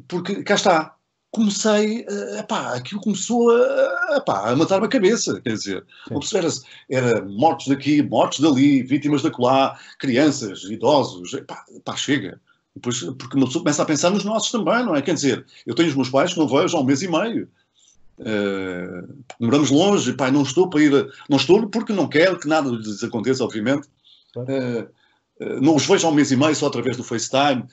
Porque 0.07 0.43
cá 0.43 0.55
está, 0.55 0.95
comecei, 1.31 2.05
uh, 2.05 2.39
epá, 2.39 2.75
aquilo 2.75 3.01
começou 3.01 3.49
a, 3.51 4.17
epá, 4.17 4.49
a 4.49 4.55
matar-me 4.55 4.85
a 4.85 4.89
cabeça, 4.89 5.39
quer 5.41 5.53
dizer, 5.53 5.85
era, 6.33 6.47
era 6.89 7.25
mortos 7.25 7.67
daqui, 7.67 8.01
mortos 8.01 8.39
dali, 8.39 8.83
vítimas 8.83 9.21
da 9.21 9.31
colá, 9.31 9.79
crianças, 9.99 10.63
idosos, 10.63 11.33
epá, 11.33 11.63
epá, 11.75 11.95
chega. 11.95 12.39
Depois, 12.75 13.01
porque 13.01 13.35
uma 13.35 13.45
pessoa 13.45 13.63
começa 13.63 13.83
a 13.83 13.85
pensar 13.85 14.09
nos 14.09 14.23
nossos 14.23 14.51
também, 14.51 14.85
não 14.85 14.95
é? 14.95 15.01
Quer 15.01 15.15
dizer, 15.15 15.45
eu 15.65 15.75
tenho 15.75 15.89
os 15.89 15.95
meus 15.95 16.09
pais 16.09 16.33
que 16.33 16.39
não 16.39 16.47
vejo 16.47 16.77
há 16.77 16.79
um 16.79 16.85
mês 16.85 17.01
e 17.01 17.07
meio. 17.07 17.49
Uh, 18.19 19.23
moramos 19.39 19.69
longe, 19.69 20.11
pai, 20.13 20.29
não 20.29 20.43
estou 20.43 20.69
para 20.69 20.83
ir, 20.83 20.91
não 21.29 21.37
estou 21.37 21.67
porque 21.69 21.93
não 21.93 22.07
quero 22.07 22.37
que 22.37 22.47
nada 22.47 22.69
lhes 22.69 23.03
aconteça, 23.03 23.43
obviamente. 23.43 23.87
Uh, 24.35 24.83
uh, 25.41 25.61
não 25.61 25.75
os 25.75 25.85
vejo 25.85 26.05
há 26.05 26.09
um 26.09 26.13
mês 26.13 26.31
e 26.31 26.35
meio 26.35 26.55
só 26.55 26.67
através 26.67 26.97
do 26.97 27.03
FaceTime. 27.03 27.65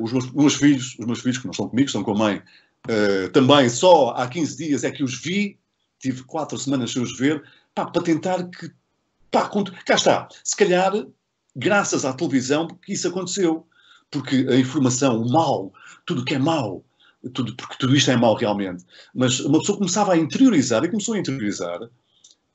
os 0.00 0.12
meus, 0.12 0.32
meus, 0.32 0.54
filhos, 0.54 0.96
os 0.98 1.04
meus 1.04 1.20
filhos 1.20 1.38
que 1.38 1.44
não 1.44 1.50
estão 1.50 1.68
comigo, 1.68 1.86
estão 1.86 2.02
com 2.02 2.12
a 2.12 2.18
mãe, 2.18 2.42
também 3.32 3.68
só 3.68 4.10
há 4.10 4.26
15 4.28 4.56
dias 4.56 4.84
é 4.84 4.90
que 4.90 5.02
os 5.02 5.20
vi, 5.20 5.58
tive 5.98 6.22
quatro 6.22 6.56
semanas 6.56 6.92
sem 6.92 7.02
os 7.02 7.16
ver, 7.18 7.42
pá, 7.74 7.86
para 7.86 8.02
tentar 8.02 8.48
que, 8.48 8.70
pá, 9.30 9.50
cá 9.84 9.94
está, 9.94 10.28
se 10.44 10.56
calhar 10.56 10.92
graças 11.54 12.04
à 12.04 12.12
televisão 12.12 12.68
que 12.68 12.92
isso 12.92 13.08
aconteceu, 13.08 13.66
porque 14.10 14.46
a 14.48 14.56
informação, 14.56 15.20
o 15.20 15.32
mal, 15.32 15.72
tudo 16.04 16.24
que 16.24 16.34
é 16.34 16.38
mau, 16.38 16.84
tudo, 17.30 17.54
porque 17.56 17.76
tudo 17.78 17.94
isto 17.94 18.10
é 18.10 18.16
mau 18.16 18.34
realmente. 18.34 18.84
Mas 19.14 19.40
uma 19.40 19.58
pessoa 19.58 19.78
começava 19.78 20.12
a 20.12 20.16
interiorizar 20.16 20.84
e 20.84 20.88
começou 20.88 21.14
a 21.14 21.18
interiorizar 21.18 21.80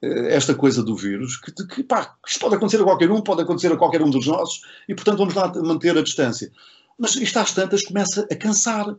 eh, 0.01 0.35
esta 0.35 0.55
coisa 0.55 0.83
do 0.83 0.95
vírus, 0.95 1.37
que, 1.37 1.51
que 1.51 1.83
pá, 1.83 2.15
isto 2.27 2.39
pode 2.39 2.55
acontecer 2.55 2.81
a 2.81 2.85
qualquer 2.85 3.11
um, 3.11 3.21
pode 3.21 3.41
acontecer 3.41 3.71
a 3.71 3.77
qualquer 3.77 4.01
um 4.01 4.09
dos 4.09 4.27
nossos, 4.27 4.61
e 4.87 4.95
portanto 4.95 5.19
vamos 5.19 5.33
lá 5.33 5.51
manter 5.63 5.97
a 5.97 6.01
distância. 6.01 6.51
Mas 6.97 7.15
isto 7.15 7.37
às 7.37 7.53
tantas 7.53 7.83
começa 7.83 8.27
a 8.31 8.35
cansar. 8.35 8.95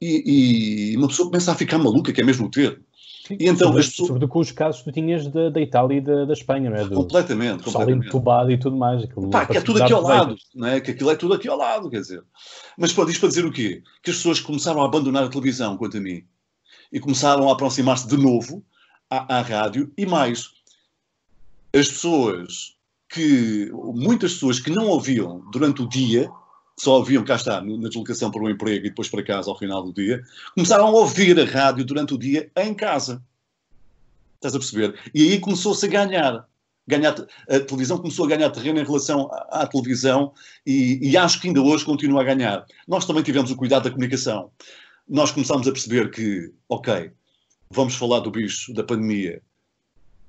E, 0.00 0.92
e 0.92 0.96
uma 0.96 1.08
pessoa 1.08 1.28
começa 1.28 1.50
a 1.50 1.56
ficar 1.56 1.76
maluca, 1.76 2.12
que 2.12 2.20
é 2.20 2.24
mesmo 2.24 2.46
o 2.46 2.50
termo. 2.50 2.84
E 3.30 3.48
então, 3.48 3.68
sobre, 3.68 3.82
pessoas... 3.82 4.08
Sobretudo 4.08 4.28
com 4.28 4.38
os 4.38 4.50
casos 4.52 4.80
que 4.80 4.90
tu 4.90 4.92
tinhas 4.92 5.26
da, 5.26 5.50
da 5.50 5.60
Itália 5.60 5.98
e 5.98 6.00
da, 6.00 6.24
da 6.24 6.32
Espanha, 6.32 6.70
não 6.70 6.76
é? 6.76 6.84
Do, 6.84 6.94
completamente, 6.94 7.62
completamente. 7.62 8.06
entubado 8.06 8.50
e 8.50 8.58
tudo 8.58 8.76
mais. 8.76 9.04
Pá, 9.30 9.46
que 9.46 9.56
é 9.56 9.60
tudo 9.60 9.82
aqui 9.82 9.92
ao 9.92 10.02
lado, 10.02 10.36
não 10.54 10.68
é? 10.68 10.80
Que 10.80 10.92
aquilo 10.92 11.10
é 11.10 11.16
tudo 11.16 11.34
aqui 11.34 11.48
ao 11.48 11.56
lado, 11.56 11.90
quer 11.90 12.00
dizer. 12.00 12.22
Mas 12.76 12.92
pode 12.92 13.10
isto 13.10 13.20
para 13.20 13.28
dizer 13.28 13.44
o 13.44 13.52
quê? 13.52 13.82
Que 14.02 14.10
as 14.10 14.16
pessoas 14.16 14.40
começaram 14.40 14.82
a 14.82 14.86
abandonar 14.86 15.24
a 15.24 15.28
televisão, 15.28 15.76
quanto 15.76 15.96
a 15.96 16.00
mim, 16.00 16.24
e 16.92 17.00
começaram 17.00 17.48
a 17.48 17.52
aproximar-se 17.52 18.08
de 18.08 18.16
novo 18.16 18.64
à, 19.10 19.38
à 19.38 19.42
rádio, 19.42 19.92
e 19.96 20.06
mais, 20.06 20.50
as 21.74 21.88
pessoas 21.88 22.76
que, 23.08 23.70
muitas 23.94 24.34
pessoas 24.34 24.60
que 24.60 24.70
não 24.70 24.86
ouviam 24.88 25.42
durante 25.50 25.82
o 25.82 25.88
dia, 25.88 26.30
só 26.78 26.98
ouviam, 26.98 27.24
cá 27.24 27.34
está, 27.34 27.60
na 27.60 27.88
deslocação 27.88 28.30
para 28.30 28.42
o 28.42 28.48
emprego 28.48 28.86
e 28.86 28.88
depois 28.88 29.08
para 29.08 29.22
casa 29.22 29.50
ao 29.50 29.58
final 29.58 29.82
do 29.82 29.92
dia, 29.92 30.22
começaram 30.54 30.86
a 30.86 30.90
ouvir 30.90 31.38
a 31.38 31.44
rádio 31.44 31.84
durante 31.84 32.14
o 32.14 32.18
dia 32.18 32.50
em 32.56 32.72
casa. 32.72 33.22
Estás 34.36 34.54
a 34.54 34.58
perceber? 34.58 34.98
E 35.12 35.32
aí 35.32 35.40
começou-se 35.40 35.84
a 35.84 35.88
ganhar. 35.88 36.48
ganhar. 36.86 37.14
A 37.48 37.60
televisão 37.60 37.98
começou 37.98 38.24
a 38.24 38.28
ganhar 38.28 38.50
terreno 38.50 38.78
em 38.78 38.84
relação 38.84 39.28
à, 39.32 39.62
à 39.62 39.66
televisão 39.66 40.32
e, 40.64 41.00
e, 41.02 41.16
acho 41.16 41.40
que 41.40 41.48
ainda 41.48 41.60
hoje 41.60 41.84
continua 41.84 42.20
a 42.20 42.24
ganhar. 42.24 42.64
Nós 42.86 43.04
também 43.04 43.24
tivemos 43.24 43.50
o 43.50 43.56
cuidado 43.56 43.84
da 43.84 43.90
comunicação. 43.90 44.52
Nós 45.08 45.32
começámos 45.32 45.66
a 45.66 45.72
perceber 45.72 46.10
que, 46.12 46.52
ok, 46.68 47.10
vamos 47.70 47.96
falar 47.96 48.20
do 48.20 48.30
bicho, 48.30 48.72
da 48.72 48.84
pandemia, 48.84 49.42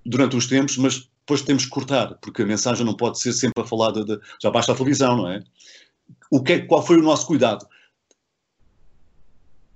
durante 0.04 0.36
os 0.36 0.48
tempos, 0.48 0.78
mas 0.78 1.10
depois 1.20 1.44
temos 1.44 1.66
que 1.66 1.70
cortar, 1.70 2.16
porque 2.16 2.42
a 2.42 2.46
mensagem 2.46 2.84
não 2.84 2.96
pode 2.96 3.20
ser 3.20 3.34
sempre 3.34 3.64
a 3.64 3.68
falar 3.68 3.92
de, 3.92 4.04
de 4.04 4.20
já 4.42 4.50
basta 4.50 4.72
a 4.72 4.76
televisão, 4.76 5.16
não 5.18 5.30
é? 5.30 5.44
O 6.30 6.42
que 6.42 6.54
é, 6.54 6.60
qual 6.60 6.86
foi 6.86 6.98
o 6.98 7.04
nosso 7.04 7.26
cuidado? 7.26 7.68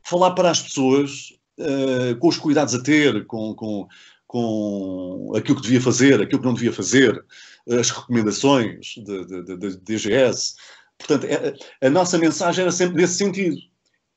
Falar 0.03 0.31
para 0.31 0.51
as 0.51 0.61
pessoas 0.61 1.33
uh, 1.57 2.15
com 2.19 2.27
os 2.27 2.37
cuidados 2.37 2.75
a 2.75 2.83
ter, 2.83 3.25
com, 3.25 3.55
com, 3.55 3.87
com 4.27 5.31
aquilo 5.35 5.57
que 5.57 5.63
devia 5.63 5.81
fazer, 5.81 6.21
aquilo 6.21 6.41
que 6.41 6.47
não 6.47 6.53
devia 6.53 6.73
fazer, 6.73 7.23
as 7.67 7.89
recomendaçõda 7.89 8.79
de, 8.97 9.43
de, 9.43 9.77
DGS. 9.77 10.55
Portanto, 10.97 11.25
é, 11.25 11.55
a 11.85 11.89
nossa 11.89 12.17
mensagem 12.17 12.63
era 12.63 12.71
sempre 12.71 13.01
nesse 13.01 13.15
sentido. 13.15 13.57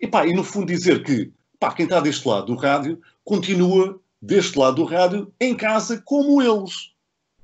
E, 0.00 0.06
pá, 0.06 0.26
e 0.26 0.34
no 0.34 0.44
fundo 0.44 0.66
dizer 0.66 1.02
que 1.02 1.32
pá, 1.58 1.72
quem 1.72 1.84
está 1.84 2.00
deste 2.00 2.26
lado 2.28 2.46
do 2.46 2.54
rádio 2.54 3.00
continua 3.24 3.98
deste 4.20 4.58
lado 4.58 4.76
do 4.76 4.84
rádio 4.84 5.32
em 5.40 5.56
casa 5.56 6.02
como 6.04 6.42
eles. 6.42 6.92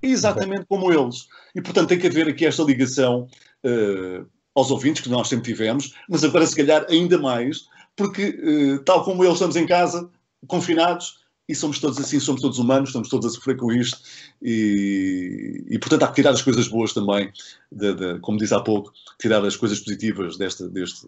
Exatamente 0.02 0.66
como 0.66 0.92
eles. 0.92 1.28
E, 1.54 1.62
portanto, 1.62 1.88
tem 1.88 1.98
que 1.98 2.08
haver 2.08 2.28
aqui 2.28 2.44
esta 2.44 2.62
ligação 2.62 3.28
uh, 3.64 4.26
aos 4.54 4.70
ouvintes, 4.70 5.02
que 5.02 5.08
nós 5.08 5.28
sempre 5.28 5.52
tivemos, 5.52 5.94
mas 6.08 6.24
agora 6.24 6.46
se 6.46 6.56
calhar 6.56 6.86
ainda 6.88 7.18
mais, 7.18 7.66
porque 7.96 8.28
uh, 8.28 8.78
tal 8.84 9.04
como 9.04 9.24
eles 9.24 9.34
estamos 9.34 9.56
em 9.56 9.66
casa, 9.66 10.08
confinados, 10.46 11.22
e 11.48 11.54
somos 11.54 11.78
todos 11.78 11.98
assim, 11.98 12.20
somos 12.20 12.40
todos 12.40 12.58
humanos, 12.58 12.90
estamos 12.90 13.08
todos 13.08 13.26
a 13.26 13.34
sofrer 13.34 13.56
com 13.56 13.72
isto, 13.72 13.98
e, 14.40 15.64
e 15.68 15.78
portanto 15.78 16.04
há 16.04 16.08
que 16.08 16.14
tirar 16.14 16.30
as 16.30 16.42
coisas 16.42 16.68
boas 16.68 16.92
também, 16.92 17.32
de, 17.70 17.94
de, 17.94 18.18
como 18.20 18.38
disse 18.38 18.54
há 18.54 18.60
pouco, 18.60 18.92
tirar 19.18 19.44
as 19.44 19.56
coisas 19.56 19.80
positivas 19.80 20.36
desta, 20.36 20.68
deste, 20.68 21.06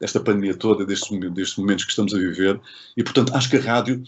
desta 0.00 0.20
pandemia 0.20 0.56
toda, 0.56 0.84
destes, 0.84 1.08
destes 1.32 1.56
momentos 1.56 1.84
que 1.84 1.90
estamos 1.90 2.14
a 2.14 2.18
viver, 2.18 2.60
e 2.96 3.04
portanto 3.04 3.34
acho 3.34 3.50
que 3.50 3.56
a 3.56 3.60
rádio, 3.60 4.02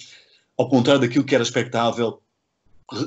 ao 0.57 0.69
contrário 0.69 1.03
daquilo 1.03 1.25
que 1.25 1.35
era 1.35 1.45
expectável, 1.45 2.21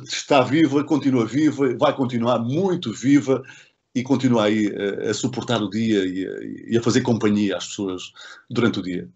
está 0.03 0.41
viva, 0.41 0.83
continua 0.83 1.25
viva, 1.25 1.75
vai 1.75 1.95
continuar 1.95 2.39
muito 2.39 2.93
viva, 2.93 3.43
e 3.93 4.03
continua 4.03 4.45
aí 4.45 4.67
a, 4.67 5.09
a 5.09 5.13
suportar 5.13 5.61
o 5.61 5.69
dia 5.69 6.05
e 6.05 6.27
a, 6.27 6.71
e 6.73 6.77
a, 6.77 6.81
fazer 6.81 7.01
companhia 7.01 7.57
às 7.57 7.67
pessoas 7.67 8.13
durante 8.49 8.79
o 8.79 8.81
dia. 8.81 9.07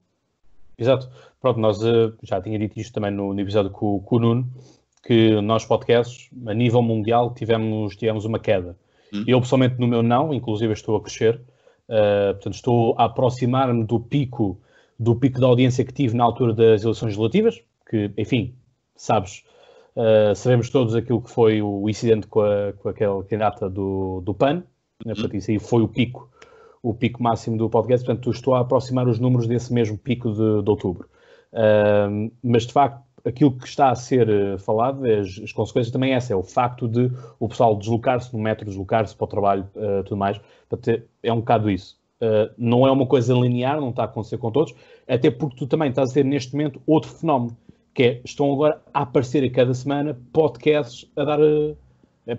Exato. 0.78 1.10
Pronto, 1.40 1.60
nós 1.60 1.82
uh, 1.82 2.14
já 2.24 2.42
tinha 2.42 2.60
dito 2.60 2.80
isto 2.80 2.94
também 2.94 3.12
no, 3.12 3.34
no 3.34 3.40
episódio 3.40 3.72
com, 3.72 4.00
com, 4.02 4.16
o 4.18 4.20
Nuno, 4.20 4.52
que 5.04 5.40
nós 5.42 5.66
podcasts, 5.66 6.30
a 6.46 6.54
nível 6.54 6.82
mundial, 6.82 7.34
tivemos, 7.34 7.96
tivemos 7.96 8.26
uma 8.26 8.40
queda. 8.40 8.76
Hum. 9.14 9.24
Eu, 9.28 9.40
pessoalmente, 9.40 9.80
no 9.80 9.88
meu 9.88 10.04
não, 10.04 10.34
inclusive 10.34 10.74
estou 10.74 10.98
a 10.98 11.02
crescer, 11.02 11.36
uh, 11.88 12.34
portanto, 12.34 12.56
estou 12.56 12.96
a 12.98 13.06
aproximar-me 13.06 13.86
do 13.86 14.00
pico, 14.00 14.60
do 15.00 15.16
pico 15.16 15.40
da 15.40 15.48
audiência 15.48 15.86
que 15.86 15.94
tive 15.94 16.16
na 16.16 16.24
altura 16.24 16.54
das 16.54 16.84
eleições 16.84 17.10
legislativas, 17.10 17.62
que, 17.90 18.12
enfim, 18.18 18.56
sabes, 18.96 19.44
Uh, 19.96 20.36
sabemos 20.36 20.70
todos 20.70 20.94
aquilo 20.94 21.22
que 21.22 21.30
foi 21.30 21.62
o 21.62 21.90
incidente 21.90 22.28
com, 22.28 22.42
a, 22.42 22.74
com 22.74 22.90
aquela 22.90 23.24
candidata 23.24 23.70
do, 23.70 24.22
do 24.22 24.34
PAN, 24.34 24.56
né? 24.56 24.64
Uhum. 25.06 25.14
portanto, 25.14 25.36
isso 25.36 25.52
aí 25.52 25.60
foi 25.60 25.82
o 25.82 25.88
pico, 25.88 26.30
o 26.84 26.94
pico 26.94 27.24
máximo 27.24 27.58
do 27.58 27.70
podcast, 27.70 28.06
portanto, 28.06 28.30
estou 28.30 28.56
a 28.56 28.60
aproximar 28.60 29.08
os 29.08 29.20
números 29.20 29.48
desse 29.48 29.74
mesmo 29.74 29.98
pico 29.98 30.32
de, 30.32 30.64
de 30.64 30.70
outubro. 30.70 31.08
Uh, 31.54 32.32
mas, 32.44 32.66
de 32.66 32.74
facto, 32.74 33.06
aquilo 33.26 33.52
que 33.52 33.68
está 33.68 33.90
a 33.90 33.96
ser 33.96 34.30
eh, 34.30 34.58
falado, 34.60 35.04
as, 35.04 35.40
as 35.44 35.52
consequências 35.52 35.92
também 35.92 36.14
é 36.14 36.16
essa, 36.16 36.32
é 36.32 36.36
o 36.36 36.44
facto 36.44 36.88
de 36.88 37.12
o 37.40 37.50
pessoal 37.50 37.76
deslocar-se 37.76 38.32
no 38.32 38.40
metro, 38.40 38.66
deslocar-se 38.66 39.16
para 39.16 39.26
o 39.26 39.28
trabalho, 39.28 39.68
uh, 39.76 40.04
tudo 40.04 40.18
mais, 40.18 40.40
portanto, 40.70 41.04
é 41.24 41.34
um 41.34 41.38
bocado 41.38 41.70
isso. 41.70 41.98
Uh, 42.22 42.54
não 42.58 42.88
é 42.88 42.92
uma 42.92 43.06
coisa 43.06 43.34
linear, 43.34 43.82
não 43.82 43.90
está 43.90 44.04
a 44.04 44.06
acontecer 44.06 44.38
com 44.38 44.52
todos, 44.52 44.74
até 45.08 45.32
porque 45.32 45.56
tu 45.58 45.68
também 45.68 45.90
estás 45.90 46.12
a 46.12 46.14
ter 46.14 46.24
neste 46.24 46.54
momento 46.54 46.80
outro 46.86 47.10
fenómeno, 47.10 47.58
que 47.96 48.04
é, 48.04 48.22
estão 48.26 48.52
agora 48.52 48.82
a 48.94 49.04
aparecer 49.04 49.44
a 49.44 49.50
cada 49.50 49.74
semana 49.74 50.20
podcasts 50.34 51.10
a 51.16 51.24
dar. 51.24 51.40
Uh, 51.40 51.76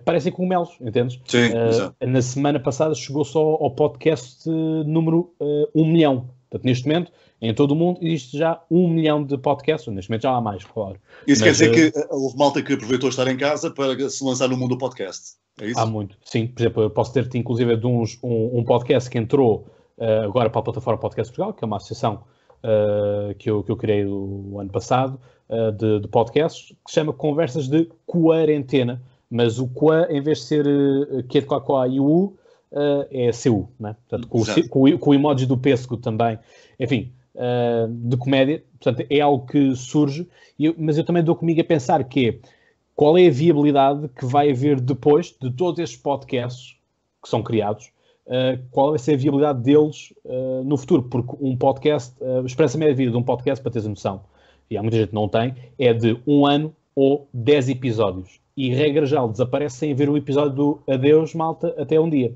parecem 0.05 0.31
cogumelos, 0.31 0.77
entendes? 0.81 1.19
Sim, 1.25 1.49
uh, 1.49 2.07
Na 2.07 2.21
semana 2.21 2.61
passada 2.61 2.95
chegou 2.95 3.25
só 3.25 3.41
ao 3.41 3.71
podcast 3.71 4.49
uh, 4.49 4.85
número 4.85 5.33
uh, 5.41 5.69
1 5.75 5.85
milhão. 5.87 6.29
Portanto, 6.51 6.65
neste 6.67 6.87
momento, 6.87 7.11
em 7.41 7.55
todo 7.55 7.71
o 7.71 7.75
mundo, 7.75 8.01
existe 8.03 8.37
já 8.37 8.63
1 8.71 8.89
milhão 8.89 9.25
de 9.25 9.39
podcasts. 9.39 9.93
Neste 9.93 10.11
momento 10.11 10.23
já 10.23 10.37
há 10.37 10.41
mais, 10.43 10.63
claro. 10.63 11.01
Isso 11.27 11.43
Mas, 11.43 11.59
quer 11.59 11.71
dizer 11.71 11.93
que 11.93 12.07
houve 12.11 12.37
malta 12.37 12.63
que 12.63 12.75
aproveitou 12.75 13.09
estar 13.09 13.27
em 13.27 13.37
casa 13.39 13.71
para 13.71 14.09
se 14.11 14.23
lançar 14.23 14.49
no 14.49 14.59
mundo 14.59 14.71
do 14.71 14.79
podcast. 14.79 15.37
É 15.59 15.69
isso? 15.69 15.81
Há 15.81 15.87
muito, 15.87 16.19
sim. 16.23 16.49
Por 16.49 16.61
exemplo, 16.61 16.83
eu 16.83 16.91
posso 16.91 17.15
ter-te, 17.15 17.39
inclusive, 17.39 17.77
de 17.79 17.87
uns, 17.87 18.19
um, 18.23 18.59
um 18.59 18.65
podcast 18.65 19.09
que 19.09 19.17
entrou 19.17 19.67
agora 19.99 20.51
para 20.51 20.61
a 20.61 20.65
plataforma 20.65 21.01
Podcast 21.01 21.33
Portugal, 21.33 21.55
que 21.55 21.65
é 21.65 21.67
uma 21.67 21.79
associação 21.79 22.25
que, 23.39 23.51
eu, 23.51 23.63
que 23.63 23.71
eu 23.71 23.77
criei 23.77 24.05
o 24.05 24.59
ano 24.59 24.71
passado, 24.71 25.21
uh, 25.49 25.73
de, 25.73 26.01
de, 26.01 26.09
podcasts 26.09 26.69
que 26.85 26.91
se 26.91 26.95
chama 26.95 27.13
Conversas 27.13 27.69
de 27.69 27.89
Quarentena, 28.07 29.03
mas 29.31 29.59
o 29.59 29.69
qua, 29.69 30.07
em 30.11 30.21
vez 30.21 30.39
de 30.39 30.45
ser 30.45 30.67
uh, 30.67 31.23
Q 31.25 31.41
de 31.41 31.47
Cocoa 31.47 31.89
e 31.89 32.01
o 32.01 32.05
U, 32.05 32.25
uh, 32.73 33.07
é 33.11 33.31
CU, 33.33 33.69
né? 33.79 33.97
Portanto, 34.09 34.29
com 34.29 34.41
o, 34.41 34.69
com, 34.69 34.99
com, 34.99 35.11
o 35.11 35.15
emoji 35.15 35.47
do 35.47 35.57
pêssego 35.57 35.97
também. 35.97 36.39
Enfim, 36.79 37.13
uh, 37.35 37.89
de 37.89 38.17
comédia. 38.17 38.63
Portanto, 38.81 39.07
é 39.09 39.21
algo 39.21 39.47
que 39.47 39.75
surge, 39.75 40.29
eu, 40.59 40.75
mas 40.79 40.99
eu 40.99 41.05
também 41.05 41.23
dou 41.23 41.35
comigo 41.35 41.61
a 41.61 41.65
pensar 41.65 42.03
que 42.05 42.29
é 42.29 42.39
qual 42.95 43.19
é 43.19 43.27
a 43.27 43.31
viabilidade 43.31 44.09
que 44.09 44.25
vai 44.25 44.51
haver 44.51 44.81
depois 44.81 45.35
de 45.41 45.51
todos 45.51 45.79
estes 45.79 45.99
podcasts 45.99 46.77
que 47.23 47.29
são 47.29 47.43
criados, 47.43 47.91
uh, 48.27 48.63
qual 48.71 48.91
vai 48.91 48.99
ser 48.99 49.15
a 49.15 49.17
viabilidade 49.17 49.63
deles 49.63 50.13
uh, 50.25 50.63
no 50.65 50.77
futuro, 50.77 51.05
porque 51.05 51.37
um 51.41 51.57
podcast, 51.57 52.15
uh, 52.21 52.41
a 52.43 52.47
esperança 52.47 52.79
média 52.79 52.95
de 52.95 52.99
vida 52.99 53.11
de 53.13 53.17
um 53.17 53.23
podcast, 53.23 53.63
para 53.63 53.73
teres 53.73 53.87
a 53.87 53.91
noção, 53.91 54.23
e 54.71 54.77
há 54.77 54.83
muita 54.83 54.97
gente 54.97 55.09
que 55.09 55.15
não 55.15 55.29
tem, 55.29 55.55
é 55.79 55.93
de 55.93 56.19
um 56.27 56.45
ano 56.45 56.75
ou 56.95 57.29
dez 57.33 57.69
episódios. 57.69 58.41
E 58.57 58.71
regra 58.75 59.05
já 59.05 59.25
desaparece 59.27 59.77
sem 59.77 59.95
ver 59.95 60.09
o 60.09 60.17
episódio 60.17 60.55
do 60.55 60.83
Adeus, 60.89 61.35
malta, 61.35 61.75
até 61.79 62.01
um 62.01 62.09
dia. 62.09 62.35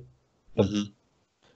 Portanto, 0.55 0.93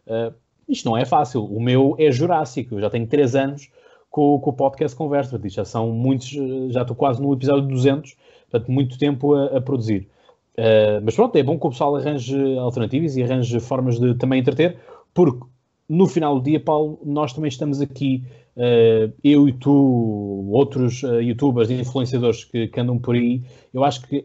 uhum. 0.07 0.33
isto 0.66 0.88
não 0.88 0.97
é 0.97 1.05
fácil. 1.05 1.44
O 1.44 1.61
meu 1.61 1.94
é 1.99 2.11
Jurássico, 2.11 2.75
eu 2.75 2.81
já 2.81 2.88
tenho 2.88 3.07
três 3.07 3.37
anos 3.37 3.70
com, 4.11 4.40
com 4.40 4.51
o 4.51 4.53
podcast 4.55 4.97
Conversa. 4.97 5.38
Já 5.44 5.66
são 5.66 5.90
muitos, 5.90 6.31
já 6.70 6.81
estou 6.81 6.97
quase 6.97 7.20
no 7.20 7.31
episódio 7.35 7.68
200, 7.68 8.16
portanto, 8.51 8.73
muito 8.73 8.99
tempo 8.99 9.35
a, 9.35 9.59
a 9.59 9.61
produzir. 9.61 10.09
Uh, 10.57 11.03
mas 11.03 11.17
pronto, 11.17 11.35
é 11.37 11.43
bom 11.43 11.59
que 11.59 11.67
o 11.67 11.71
pessoal 11.71 11.97
arranje 11.97 12.37
alternativas 12.59 13.17
e 13.17 13.23
arranje 13.23 13.59
formas 13.59 13.99
de 13.99 14.14
também 14.14 14.40
entreter, 14.40 14.79
porque 15.12 15.45
no 15.88 16.07
final 16.07 16.38
do 16.38 16.45
dia, 16.45 16.61
Paulo, 16.61 16.99
nós 17.05 17.33
também 17.33 17.49
estamos 17.49 17.81
aqui, 17.81 18.23
uh, 18.57 19.12
eu 19.23 19.49
e 19.49 19.53
tu, 19.53 20.49
outros 20.51 21.03
uh, 21.03 21.21
youtubers 21.21 21.71
e 21.71 21.75
influenciadores 21.75 22.45
que, 22.45 22.69
que, 22.69 22.81
andam 22.81 22.99
por 22.99 23.14
aí, 23.14 23.43
eu 23.73 23.85
acho 23.85 24.03
que 24.03 24.25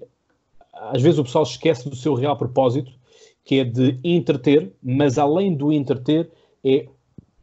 às 0.73 1.01
vezes 1.01 1.19
o 1.19 1.23
pessoal 1.23 1.43
esquece 1.43 1.89
do 1.89 1.95
seu 1.95 2.13
real 2.13 2.37
propósito, 2.37 2.91
que 3.43 3.59
é 3.59 3.63
de 3.63 3.99
entreter, 4.03 4.71
mas 4.81 5.17
além 5.17 5.55
do 5.55 5.73
entreter, 5.73 6.29
é 6.63 6.85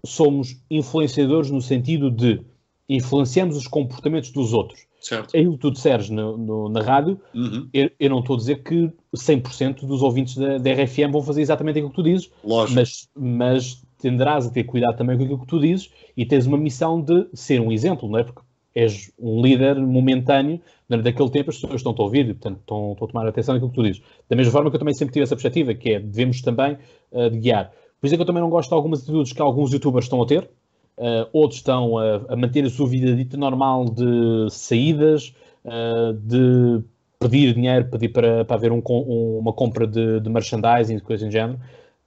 somos 0.05 0.57
influenciadores 0.71 1.51
no 1.51 1.61
sentido 1.61 2.11
de 2.11 2.41
influenciamos 2.89 3.57
os 3.57 3.67
comportamentos 3.67 4.31
dos 4.31 4.53
outros. 4.53 4.87
Certo. 5.01 5.35
É 5.35 5.39
aquilo 5.39 5.53
que 5.55 5.61
tu 5.61 5.71
disseres 5.71 6.11
no, 6.11 6.37
no, 6.37 6.69
na 6.69 6.83
rádio, 6.83 7.21
uhum. 7.35 7.69
eu, 7.73 7.91
eu, 7.99 8.11
não 8.11 8.21
estou 8.21 8.35
a 8.35 8.39
dizer 8.39 8.63
que 8.63 8.91
100% 9.15 9.87
dos 9.87 10.03
ouvintes 10.03 10.37
da, 10.37 10.59
da, 10.59 10.73
RFM 10.73 11.13
vão 11.13 11.23
fazer 11.23 11.43
exatamente 11.43 11.79
aquilo 11.79 11.91
que 11.91 11.97
tu 11.97 12.03
dizes, 12.03 12.31
Lógico. 12.43 12.81
Mas, 12.81 13.09
mas 13.15 13.83
tenderás 13.99 14.47
a 14.47 14.51
ter 14.51 14.65
cuidado 14.65 14.97
também 14.97 15.17
com 15.17 15.25
aquilo 15.25 15.41
que 15.41 15.47
tu 15.47 15.61
dizes 15.61 15.91
e 16.17 16.25
tens 16.27 16.47
uma 16.47 16.59
missão 16.59 17.01
de 17.01 17.29
ser 17.35 17.61
um 17.61 17.71
exemplo, 17.71 18.09
não 18.09 18.19
é? 18.19 18.25
Porque 18.25 18.41
és 18.75 19.11
um 19.19 19.41
líder 19.41 19.77
momentâneo, 19.77 20.61
daquele 20.89 21.31
tempo 21.31 21.49
as 21.49 21.57
pessoas 21.57 21.77
estão 21.77 21.95
a 21.97 22.03
ouvir 22.03 22.29
e, 22.29 22.35
portanto, 22.35 22.61
estão, 22.61 22.93
estão 22.93 23.07
a 23.07 23.11
tomar 23.11 23.27
atenção 23.27 23.55
naquilo 23.55 23.71
que 23.71 23.77
tu 23.77 23.83
dizes. 23.83 24.03
Da 24.29 24.37
mesma 24.37 24.53
forma 24.53 24.71
que 24.71 24.77
eu 24.77 24.79
também 24.79 24.95
sempre 24.95 25.15
tive 25.15 25.23
essa 25.23 25.35
perspectiva, 25.35 25.73
que 25.73 25.95
é, 25.95 25.99
devemos 25.99 26.43
também 26.43 26.77
uh, 27.11 27.31
de 27.31 27.39
guiar. 27.39 27.73
Por 27.99 28.07
isso 28.07 28.15
é 28.15 28.19
que 28.19 28.23
eu 28.23 28.27
também 28.27 28.43
não 28.43 28.51
gosto 28.51 28.69
de 28.69 28.75
algumas 28.75 29.03
atitudes 29.03 29.33
que 29.33 29.41
alguns 29.41 29.73
youtubers 29.73 30.05
estão 30.05 30.23
a 30.23 30.27
ter, 30.27 30.51
uh, 30.99 31.29
outros 31.33 31.59
estão 31.59 31.99
a, 31.99 32.17
a, 32.29 32.37
manter 32.37 32.65
a 32.65 32.71
sua 32.71 32.89
vida 32.89 33.15
dita 33.15 33.37
normal 33.37 33.87
de 33.87 34.49
saídas, 34.51 35.35
uh, 35.65 36.13
de 36.13 36.83
pedir 37.19 37.55
dinheiro, 37.55 37.89
pedir 37.91 38.11
para, 38.11 38.45
para 38.45 38.57
haver 38.57 38.73
um, 38.73 38.83
um, 38.89 39.39
uma 39.39 39.53
compra 39.53 39.87
de, 39.87 40.21
de 40.21 40.29
merchandising, 40.29 40.99
coisa 40.99 41.27
em 41.27 41.31
género, 41.31 41.59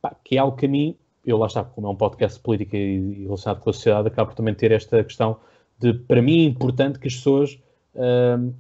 pá, 0.02 0.15
que 0.23 0.36
é 0.36 0.39
algo 0.39 0.56
que 0.56 0.65
a 0.65 0.69
mim, 0.69 0.95
eu 1.25 1.38
lá 1.38 1.47
está, 1.47 1.63
como 1.63 1.88
é 1.88 1.89
um 1.89 1.95
podcast 1.95 2.38
de 2.38 2.43
política 2.43 2.78
e, 2.78 2.97
e 2.97 3.23
relacionado 3.23 3.60
com 3.60 3.69
a 3.69 3.73
sociedade, 3.73 4.08
acaba 4.08 4.30
por 4.30 4.36
também 4.36 4.54
ter 4.54 4.71
esta 4.71 5.04
questão 5.04 5.38
de, 5.80 5.93
para 5.93 6.21
mim, 6.21 6.41
é 6.41 6.45
importante 6.45 6.99
que 6.99 7.08
as 7.08 7.15
pessoas 7.15 7.60
uh, 7.95 8.54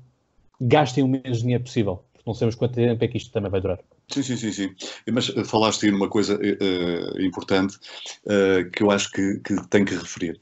gastem 0.59 1.03
o 1.03 1.07
menos 1.07 1.41
dinheiro 1.41 1.63
possível, 1.63 2.03
porque 2.13 2.23
não 2.25 2.33
sabemos 2.33 2.55
quanto 2.55 2.75
tempo 2.75 3.03
é 3.03 3.07
que 3.07 3.17
isto 3.17 3.31
também 3.31 3.51
vai 3.51 3.61
durar. 3.61 3.79
Sim, 4.11 4.23
sim, 4.23 4.37
sim, 4.37 4.51
sim. 4.51 4.75
Mas 5.11 5.29
eh, 5.29 5.43
falaste 5.43 5.85
aí 5.85 5.91
numa 5.91 6.09
coisa 6.09 6.35
uh, 6.35 7.21
importante 7.21 7.77
uh, 8.25 8.69
que 8.71 8.81
eu 8.81 8.89
acho 8.89 9.11
que, 9.11 9.39
que 9.39 9.55
tenho 9.69 9.85
que 9.85 9.95
referir. 9.95 10.39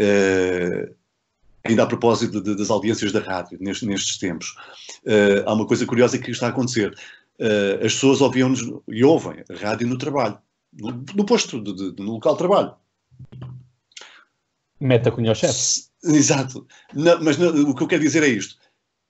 Uh, 0.00 0.94
ainda 1.64 1.82
a 1.82 1.86
propósito 1.86 2.40
de, 2.40 2.50
de, 2.50 2.56
das 2.56 2.70
audiências 2.70 3.12
da 3.12 3.20
rádio, 3.20 3.58
nestes, 3.60 3.86
nestes 3.86 4.18
tempos, 4.18 4.56
há 5.46 5.52
uma 5.52 5.64
coisa 5.64 5.86
curiosa 5.86 6.18
que 6.18 6.32
está 6.32 6.46
a 6.46 6.50
acontecer. 6.50 6.92
as 7.76 7.94
pessoas 7.94 8.20
ouviam-nos 8.20 8.62
e 8.88 9.04
ouvem 9.04 9.44
a 9.48 9.54
rádio 9.54 9.86
no 9.86 9.96
trabalho, 9.96 10.36
no, 10.72 11.04
no 11.14 11.24
posto, 11.24 11.62
de, 11.62 12.02
no 12.02 12.14
local 12.14 12.32
de 12.32 12.38
trabalho. 12.38 12.74
Meta 14.80 15.12
com 15.12 15.22
o 15.22 15.34
chefe. 15.36 15.84
Exato. 16.02 16.66
Não, 16.92 17.22
mas 17.22 17.38
não, 17.38 17.50
o 17.70 17.76
que 17.76 17.84
eu 17.84 17.86
quero 17.86 18.02
dizer 18.02 18.24
é 18.24 18.28
isto. 18.28 18.56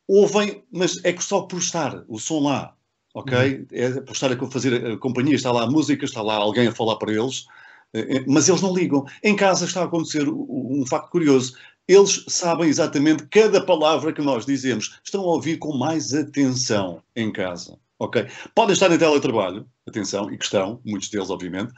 Ouvem, 0.06 0.62
mas 0.70 1.02
é 1.04 1.12
que 1.14 1.24
só 1.24 1.40
por 1.40 1.58
estar 1.58 2.04
o 2.06 2.18
som 2.18 2.40
lá 2.40 2.76
ok? 3.14 3.36
Uhum. 3.36 3.66
É 3.72 4.00
por 4.00 4.12
estar 4.12 4.32
a 4.32 4.50
fazer 4.50 4.92
a 4.92 4.96
companhia, 4.98 5.34
está 5.34 5.52
lá 5.52 5.64
a 5.64 5.70
música, 5.70 6.04
está 6.04 6.22
lá 6.22 6.34
alguém 6.34 6.66
a 6.68 6.72
falar 6.72 6.96
para 6.96 7.12
eles, 7.12 7.46
eh, 7.92 8.16
eh, 8.16 8.24
mas 8.26 8.48
eles 8.48 8.62
não 8.62 8.74
ligam. 8.74 9.04
Em 9.22 9.36
casa 9.36 9.64
está 9.64 9.82
a 9.82 9.84
acontecer 9.84 10.28
um 10.28 10.84
facto 10.86 11.10
curioso. 11.10 11.54
Eles 11.86 12.24
sabem 12.28 12.68
exatamente 12.68 13.26
cada 13.26 13.64
palavra 13.64 14.12
que 14.12 14.22
nós 14.22 14.46
dizemos. 14.46 14.98
Estão 15.04 15.22
a 15.22 15.34
ouvir 15.34 15.58
com 15.58 15.76
mais 15.76 16.14
atenção 16.14 17.02
em 17.14 17.32
casa, 17.32 17.78
ok? 17.98 18.26
Podem 18.54 18.72
estar 18.72 18.90
em 18.90 18.98
teletrabalho, 18.98 19.66
atenção, 19.86 20.32
e 20.32 20.38
que 20.38 20.44
estão, 20.44 20.80
muitos 20.84 21.08
deles, 21.08 21.28
obviamente, 21.28 21.72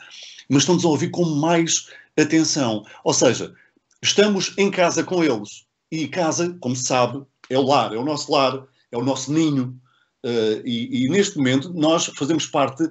mas 0.49 0.62
estão-nos 0.62 0.85
a 0.85 0.88
ouvir 0.88 1.11
com 1.11 1.25
mais 1.25 1.88
atenção. 2.18 2.85
Ou 3.03 3.14
seja, 3.14 3.55
estamos 4.03 4.55
em 4.59 4.70
casa 4.70 5.03
com 5.03 5.25
eles. 5.25 5.64
E 5.90 6.07
casa, 6.09 6.57
como 6.61 6.77
se 6.77 6.85
sabe, 6.85 7.23
é 7.49 7.59
o 7.59 7.62
lar, 7.62 7.94
é 7.94 7.97
o 7.97 8.05
nosso 8.05 8.31
lar, 8.31 8.66
é 8.90 8.99
o 8.99 9.05
nosso 9.05 9.33
ninho, 9.33 9.79
Uh, 10.24 10.64
e, 10.64 11.04
e, 11.04 11.08
neste 11.10 11.37
momento 11.37 11.70
nós 11.74 12.06
fazemos 12.06 12.46
parte, 12.46 12.82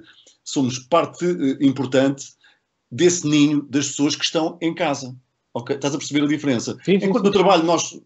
somos 0.44 0.78
parte 0.78 1.26
uh, 1.26 1.60
importante 1.60 2.26
desse 2.88 3.26
ninho 3.26 3.62
das 3.62 3.88
pessoas 3.88 4.14
que 4.14 4.24
estão 4.24 4.56
em 4.62 4.72
casa. 4.72 5.16
Ok? 5.52 5.74
Estás 5.74 5.92
a 5.92 5.98
perceber 5.98 6.24
a 6.24 6.28
diferença? 6.28 6.76
Sim, 6.84 7.00
sim, 7.00 7.06
Enquanto 7.06 7.24
sim. 7.24 7.30
no 7.30 7.32
trabalho 7.32 7.64
nós 7.64 8.00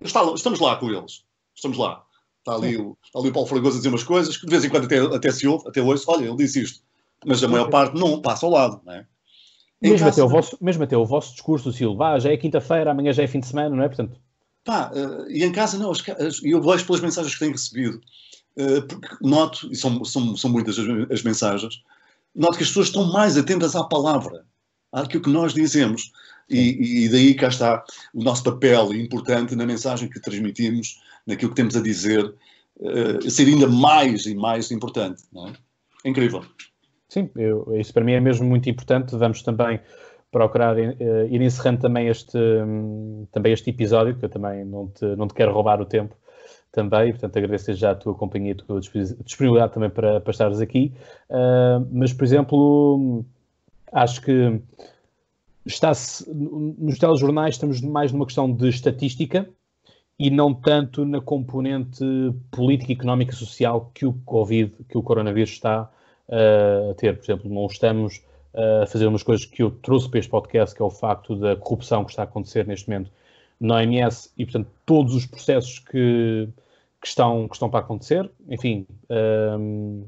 estamos 0.00 0.60
lá 0.60 0.76
com 0.76 0.88
eles. 0.88 1.24
Estamos 1.54 1.76
lá. 1.76 2.04
Está 2.38 2.54
ali, 2.54 2.76
o, 2.76 2.96
está 3.04 3.18
ali 3.18 3.28
o 3.28 3.32
Paulo 3.32 3.48
Fragoso 3.48 3.76
a 3.76 3.78
dizer 3.78 3.88
umas 3.88 4.04
coisas 4.04 4.36
que 4.36 4.46
de 4.46 4.50
vez 4.50 4.64
em 4.64 4.68
quando 4.68 4.84
até, 4.84 4.98
até 4.98 5.30
se 5.32 5.46
ouve, 5.46 5.68
até 5.68 5.82
hoje, 5.82 6.04
olha, 6.06 6.26
ele 6.26 6.36
disse 6.36 6.62
isto. 6.62 6.82
Mas 7.26 7.42
a 7.42 7.48
maior 7.48 7.68
parte 7.68 7.98
não, 7.98 8.22
passa 8.22 8.46
ao 8.46 8.52
lado, 8.52 8.80
não 8.84 8.92
é? 8.94 9.06
Mesmo, 9.82 9.98
casa, 9.98 10.10
até 10.10 10.22
o 10.22 10.28
vosso, 10.28 10.58
mesmo 10.60 10.82
até 10.84 10.96
o 10.96 11.04
vosso 11.04 11.32
discurso, 11.32 11.72
Silva, 11.72 12.12
ah, 12.12 12.18
já 12.18 12.30
é 12.30 12.36
quinta-feira, 12.36 12.90
amanhã 12.90 13.12
já 13.12 13.22
é 13.22 13.26
fim 13.26 13.40
de 13.40 13.46
semana, 13.46 13.74
não 13.74 13.82
é? 13.82 13.88
Portanto... 13.88 14.18
Pá, 14.62 14.90
uh, 14.94 15.30
e 15.30 15.42
em 15.42 15.52
casa 15.52 15.78
não, 15.78 15.92
e 16.42 16.50
eu 16.50 16.62
vejo 16.62 16.84
pelas 16.86 17.00
mensagens 17.00 17.32
que 17.32 17.40
tenho 17.40 17.52
recebido, 17.52 18.00
porque 18.88 19.16
noto, 19.22 19.68
e 19.70 19.76
são, 19.76 20.04
são, 20.04 20.36
são 20.36 20.50
muitas 20.50 20.78
as, 20.78 20.86
as, 21.10 21.22
mensagens, 21.22 21.82
noto 22.34 22.56
que 22.56 22.62
as 22.62 22.68
pessoas 22.68 22.86
estão 22.88 23.04
mais 23.12 23.36
atentas 23.36 23.74
à 23.74 23.84
palavra, 23.84 24.44
àquilo 24.92 25.22
que 25.22 25.30
nós 25.30 25.54
dizemos. 25.54 26.12
E, 26.48 27.04
e, 27.04 27.08
daí 27.08 27.34
cá 27.34 27.46
está 27.46 27.84
o 28.12 28.24
nosso 28.24 28.42
papel 28.42 28.92
importante 28.92 29.54
na 29.54 29.64
mensagem 29.64 30.08
que 30.08 30.20
transmitimos, 30.20 31.00
naquilo 31.24 31.50
que 31.50 31.56
temos 31.56 31.76
a 31.76 31.80
dizer, 31.80 32.24
uh, 32.80 33.30
ser 33.30 33.46
ainda 33.46 33.68
mais 33.68 34.26
e 34.26 34.34
mais 34.34 34.72
importante. 34.72 35.22
É? 35.36 35.50
é? 36.06 36.10
incrível. 36.10 36.44
Sim, 37.08 37.30
eu, 37.36 37.72
isso 37.76 37.92
para 37.92 38.04
mim 38.04 38.12
é 38.12 38.20
mesmo 38.20 38.48
muito 38.48 38.68
importante. 38.68 39.16
Vamos 39.16 39.42
também 39.42 39.78
procurar 40.32 40.76
uh, 40.76 40.80
ir 41.30 41.40
encerrando 41.40 41.82
também 41.82 42.08
este, 42.08 42.36
um, 42.36 43.28
também 43.30 43.52
este 43.52 43.70
episódio, 43.70 44.16
que 44.16 44.24
eu 44.24 44.28
também 44.28 44.64
não 44.64 44.88
te, 44.88 45.04
não 45.16 45.28
te 45.28 45.34
quero 45.34 45.52
roubar 45.52 45.80
o 45.80 45.86
tempo 45.86 46.16
também, 46.72 47.10
portanto 47.10 47.36
agradeço 47.36 47.72
já 47.74 47.92
a 47.92 47.94
tua 47.94 48.14
companhia, 48.14 48.52
a 48.52 48.56
tua 48.56 48.80
disponibilidade 48.80 49.72
também 49.72 49.90
para, 49.90 50.20
para 50.20 50.30
estares 50.30 50.60
aqui. 50.60 50.92
Uh, 51.28 51.86
mas, 51.92 52.12
por 52.12 52.24
exemplo, 52.24 53.24
acho 53.92 54.22
que 54.22 54.60
está-se 55.66 56.28
nos 56.32 56.98
telejornais 56.98 57.56
estamos 57.56 57.80
mais 57.80 58.12
numa 58.12 58.24
questão 58.24 58.50
de 58.52 58.68
estatística 58.68 59.48
e 60.18 60.30
não 60.30 60.54
tanto 60.54 61.04
na 61.04 61.20
componente 61.20 62.04
política, 62.50 62.92
económica, 62.92 63.32
social 63.32 63.90
que 63.94 64.06
o 64.06 64.12
Covid, 64.24 64.72
que 64.88 64.96
o 64.96 65.02
coronavírus 65.02 65.50
está 65.50 65.90
uh, 66.28 66.90
a 66.90 66.94
ter. 66.94 67.16
Por 67.16 67.24
exemplo, 67.24 67.52
não 67.52 67.66
estamos 67.66 68.22
a 68.82 68.86
fazer 68.86 69.06
umas 69.06 69.22
coisas 69.22 69.46
que 69.46 69.62
eu 69.62 69.70
trouxe 69.70 70.08
para 70.08 70.18
este 70.18 70.30
podcast, 70.30 70.74
que 70.74 70.82
é 70.82 70.84
o 70.84 70.90
facto 70.90 71.36
da 71.36 71.54
corrupção 71.56 72.04
que 72.04 72.10
está 72.10 72.22
a 72.22 72.24
acontecer 72.24 72.66
neste 72.66 72.88
momento 72.88 73.10
na 73.60 73.76
OMS 73.76 74.30
e, 74.38 74.44
portanto, 74.44 74.68
todos 74.86 75.14
os 75.14 75.26
processos 75.26 75.78
que, 75.78 76.48
que, 77.00 77.06
estão, 77.06 77.46
que 77.46 77.54
estão 77.54 77.68
para 77.68 77.80
acontecer. 77.80 78.30
Enfim, 78.48 78.86
um, 79.58 80.04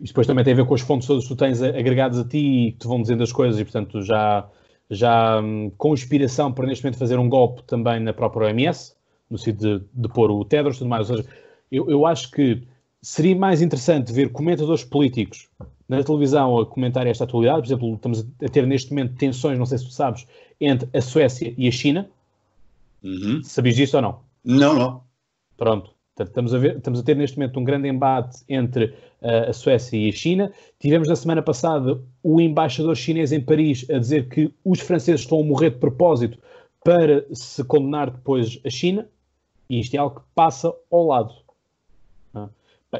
depois 0.00 0.26
também 0.26 0.44
tem 0.44 0.54
a 0.54 0.56
ver 0.56 0.66
com 0.66 0.74
as 0.74 0.80
fontes 0.80 1.06
todas 1.06 1.24
que 1.24 1.28
tu 1.28 1.36
tens 1.36 1.62
agregadas 1.62 2.18
a 2.18 2.24
ti 2.24 2.68
e 2.68 2.72
que 2.72 2.78
te 2.78 2.86
vão 2.86 3.00
dizendo 3.02 3.22
as 3.22 3.32
coisas 3.32 3.60
e, 3.60 3.64
portanto, 3.64 4.02
já, 4.02 4.48
já 4.90 5.40
um, 5.40 5.70
com 5.76 5.92
inspiração 5.92 6.52
para 6.52 6.66
neste 6.66 6.84
momento 6.84 6.98
fazer 6.98 7.18
um 7.18 7.28
golpe 7.28 7.62
também 7.64 8.00
na 8.00 8.12
própria 8.12 8.48
OMS, 8.48 8.94
no 9.30 9.36
sentido 9.36 9.80
de, 9.80 9.86
de 10.02 10.08
pôr 10.08 10.30
o 10.30 10.44
Tedros 10.44 10.76
e 10.76 10.78
tudo 10.78 10.88
mais. 10.88 11.10
Ou 11.10 11.16
seja, 11.16 11.28
eu, 11.70 11.90
eu 11.90 12.06
acho 12.06 12.30
que 12.30 12.62
seria 13.02 13.36
mais 13.36 13.60
interessante 13.60 14.12
ver 14.12 14.32
comentadores 14.32 14.82
políticos 14.82 15.48
na 15.88 16.02
televisão 16.02 16.58
a 16.58 16.66
comentar 16.66 17.06
esta 17.06 17.24
atualidade. 17.24 17.60
Por 17.60 17.66
exemplo, 17.66 17.94
estamos 17.94 18.26
a 18.42 18.48
ter 18.48 18.66
neste 18.66 18.90
momento 18.90 19.16
tensões, 19.16 19.58
não 19.58 19.66
sei 19.66 19.78
se 19.78 19.84
tu 19.84 19.90
sabes, 19.90 20.26
entre 20.60 20.88
a 20.96 21.00
Suécia 21.00 21.54
e 21.56 21.68
a 21.68 21.70
China. 21.70 22.08
Uhum. 23.04 23.42
Sabias 23.42 23.76
disso 23.76 23.96
ou 23.96 24.02
não? 24.02 24.20
Não, 24.42 24.74
não. 24.74 25.02
Pronto. 25.56 25.94
Portanto, 26.16 26.28
estamos, 26.28 26.54
a 26.54 26.58
ver, 26.58 26.76
estamos 26.76 27.00
a 27.00 27.02
ter 27.02 27.16
neste 27.16 27.36
momento 27.36 27.58
um 27.58 27.64
grande 27.64 27.88
embate 27.88 28.44
entre 28.48 28.86
uh, 29.20 29.50
a 29.50 29.52
Suécia 29.52 29.96
e 29.96 30.08
a 30.08 30.12
China. 30.12 30.52
Tivemos 30.78 31.08
na 31.08 31.16
semana 31.16 31.42
passada 31.42 32.00
o 32.22 32.40
embaixador 32.40 32.94
chinês 32.94 33.32
em 33.32 33.40
Paris 33.40 33.84
a 33.90 33.98
dizer 33.98 34.28
que 34.28 34.52
os 34.64 34.80
franceses 34.80 35.22
estão 35.22 35.40
a 35.40 35.44
morrer 35.44 35.70
de 35.70 35.78
propósito 35.78 36.38
para 36.84 37.26
se 37.32 37.64
condenar 37.64 38.10
depois 38.10 38.60
a 38.64 38.70
China, 38.70 39.08
e 39.68 39.80
isto 39.80 39.94
é 39.94 39.98
algo 39.98 40.20
que 40.20 40.26
passa 40.34 40.72
ao 40.90 41.06
lado. 41.06 41.34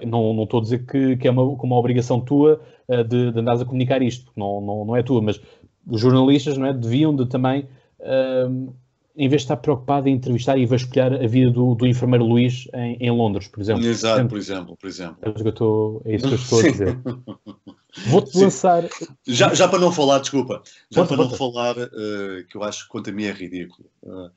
Não, 0.05 0.35
não 0.35 0.43
estou 0.43 0.59
a 0.59 0.63
dizer 0.63 0.85
que, 0.87 1.17
que 1.17 1.29
é 1.29 1.31
uma, 1.31 1.45
uma 1.45 1.77
obrigação 1.77 2.21
tua 2.21 2.61
uh, 2.89 3.05
de, 3.05 3.31
de 3.31 3.39
andares 3.39 3.61
a 3.61 3.65
comunicar 3.65 4.03
isto, 4.03 4.33
não, 4.35 4.61
não, 4.61 4.85
não 4.85 4.97
é 4.97 5.05
tua, 5.05 5.23
mas 5.23 5.41
os 5.87 6.01
jornalistas 6.01 6.59
não 6.59 6.67
é, 6.67 6.73
deviam 6.73 7.15
de 7.15 7.27
também, 7.27 7.69
uh, 8.01 8.75
em 9.17 9.29
vez 9.29 9.43
de 9.43 9.45
estar 9.45 9.57
preocupado 9.57 10.09
em 10.09 10.15
entrevistar 10.15 10.59
e 10.59 10.67
vasculhar 10.67 11.13
a 11.13 11.27
vida 11.27 11.51
do, 11.51 11.75
do 11.75 11.87
enfermeiro 11.87 12.25
Luís 12.25 12.67
em, 12.75 12.97
em, 13.01 13.11
Londres, 13.11 13.47
por 13.47 13.61
exemplo. 13.61 13.87
Exato, 13.87 14.27
por 14.27 14.39
exemplo, 14.39 14.77
por 14.77 14.89
exemplo. 14.89 15.17
É, 15.23 15.49
estou, 15.49 16.03
é 16.05 16.17
isso 16.17 16.27
que 16.27 16.35
eu 16.35 16.39
estou 16.39 16.59
a 16.59 16.63
dizer. 16.63 16.99
Vou-te 18.09 18.37
lançar. 18.37 18.85
Já, 19.25 19.55
já 19.55 19.69
para 19.69 19.79
não 19.79 19.93
falar, 19.93 20.19
desculpa, 20.19 20.63
já 20.91 21.03
conta, 21.03 21.15
para 21.15 21.25
conta. 21.25 21.31
não 21.31 21.53
falar, 21.53 21.77
uh, 21.79 22.45
que 22.49 22.57
eu 22.57 22.65
acho 22.65 22.85
que 22.85 22.89
quanto 22.89 23.11
a 23.11 23.13
mim 23.13 23.25
é 23.25 23.31
ridículo. 23.31 23.89
Uh, 24.03 24.31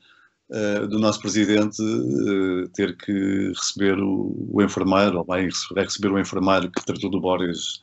uh, 0.52 0.88
do 0.88 1.00
nosso 1.00 1.20
presidente 1.20 1.78
ter 2.76 2.96
que 2.98 3.48
receber 3.48 4.00
o, 4.00 4.48
o 4.52 4.62
enfermeiro, 4.62 5.18
ou 5.18 5.26
vai 5.26 5.50
receber 5.76 6.12
o 6.12 6.20
enfermeiro 6.20 6.70
que 6.70 6.86
tratou 6.86 7.10
do 7.10 7.20
Boris, 7.20 7.82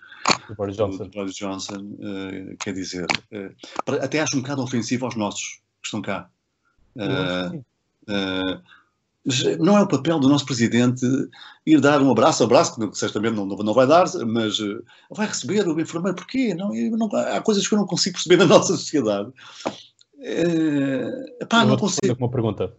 do 0.48 0.54
Boris 0.54 0.76
Johnson. 0.76 1.04
Do 1.04 1.10
Boris 1.10 1.34
Johnson 1.34 1.96
quer 2.60 2.72
dizer, 2.72 3.06
até 4.00 4.20
acho 4.20 4.36
um 4.36 4.42
bocado 4.42 4.62
ofensivo 4.62 5.06
aos 5.06 5.16
nossos 5.16 5.60
que 5.82 5.88
estão 5.88 6.00
cá. 6.00 6.30
Não 9.58 9.78
é 9.78 9.82
o 9.82 9.88
papel 9.88 10.20
do 10.20 10.28
nosso 10.28 10.44
presidente 10.44 11.06
ir 11.66 11.80
dar 11.80 12.02
um 12.02 12.10
abraço, 12.10 12.44
abraço 12.44 12.90
que 12.90 12.98
certamente 12.98 13.34
não, 13.34 13.46
não 13.46 13.74
vai 13.74 13.86
dar, 13.86 14.06
mas 14.26 14.58
vai 15.10 15.26
receber 15.26 15.66
o 15.66 15.80
enfermeiro. 15.80 16.16
Porquê? 16.16 16.54
Não, 16.54 16.70
não, 16.72 17.08
há 17.16 17.40
coisas 17.40 17.66
que 17.66 17.74
eu 17.74 17.78
não 17.78 17.86
consigo 17.86 18.14
perceber 18.14 18.36
na 18.36 18.46
nossa 18.54 18.76
sociedade. 18.76 19.32
Uh, 20.16 21.42
epá, 21.42 21.64
não 21.64 21.76
consigo. 21.76 22.16
Com 22.16 22.24
uma 22.24 22.30
pergunta. 22.30 22.74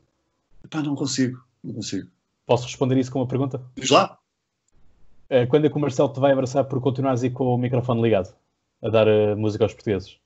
Epá, 0.64 0.82
não 0.82 0.96
consigo, 0.96 1.44
não 1.64 1.74
consigo. 1.74 2.10
Posso 2.46 2.66
responder 2.66 2.98
isso 2.98 3.12
com 3.12 3.20
uma 3.20 3.28
pergunta? 3.28 3.62
Diz 3.76 3.90
lá. 3.90 4.18
Quando 5.50 5.66
é 5.66 5.70
que 5.70 5.76
o 5.76 5.80
Marcelo 5.80 6.14
te 6.14 6.20
vai 6.20 6.32
abraçar 6.32 6.64
por 6.66 6.80
continuares 6.80 7.24
aí 7.24 7.32
com 7.32 7.46
o 7.46 7.58
microfone 7.58 8.00
ligado, 8.00 8.34
a 8.84 8.90
dar 8.90 9.08
música 9.36 9.66
aos 9.66 9.74
portugueses? 9.74 10.20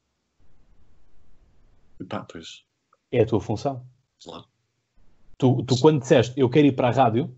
Epá, 2.02 2.25
pois. 2.30 2.68
É 3.12 3.22
a 3.22 3.26
tua 3.26 3.41
função. 3.41 3.84
Claro. 4.24 4.45
Tu, 5.38 5.63
tu 5.63 5.80
quando 5.80 6.02
disseste 6.02 6.39
eu 6.39 6.50
quero 6.50 6.67
ir 6.67 6.74
para 6.74 6.89
a 6.89 6.91
rádio, 6.91 7.34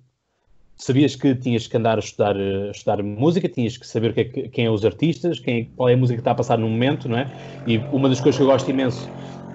sabias 0.76 1.16
que 1.16 1.36
tinhas 1.36 1.68
que 1.68 1.78
andar 1.78 1.98
a 1.98 2.00
estudar, 2.00 2.36
a 2.36 2.72
estudar 2.72 3.04
música, 3.04 3.48
tinhas 3.48 3.78
que 3.78 3.86
saber 3.86 4.14
que 4.14 4.22
é, 4.22 4.48
quem 4.50 4.66
é 4.66 4.70
os 4.70 4.84
artistas, 4.84 5.40
quem, 5.40 5.66
qual 5.76 5.88
é 5.90 5.94
a 5.94 5.98
música 5.98 6.18
que 6.18 6.22
está 6.22 6.32
a 6.32 6.36
passar 6.36 6.58
no 6.58 6.68
momento, 6.68 7.08
não 7.08 7.18
é? 7.18 7.30
E 7.68 7.78
uma 7.78 8.10
das 8.10 8.20
coisas 8.20 8.38
que 8.38 8.44
eu 8.44 8.48
gosto 8.48 8.70
imenso 8.70 9.08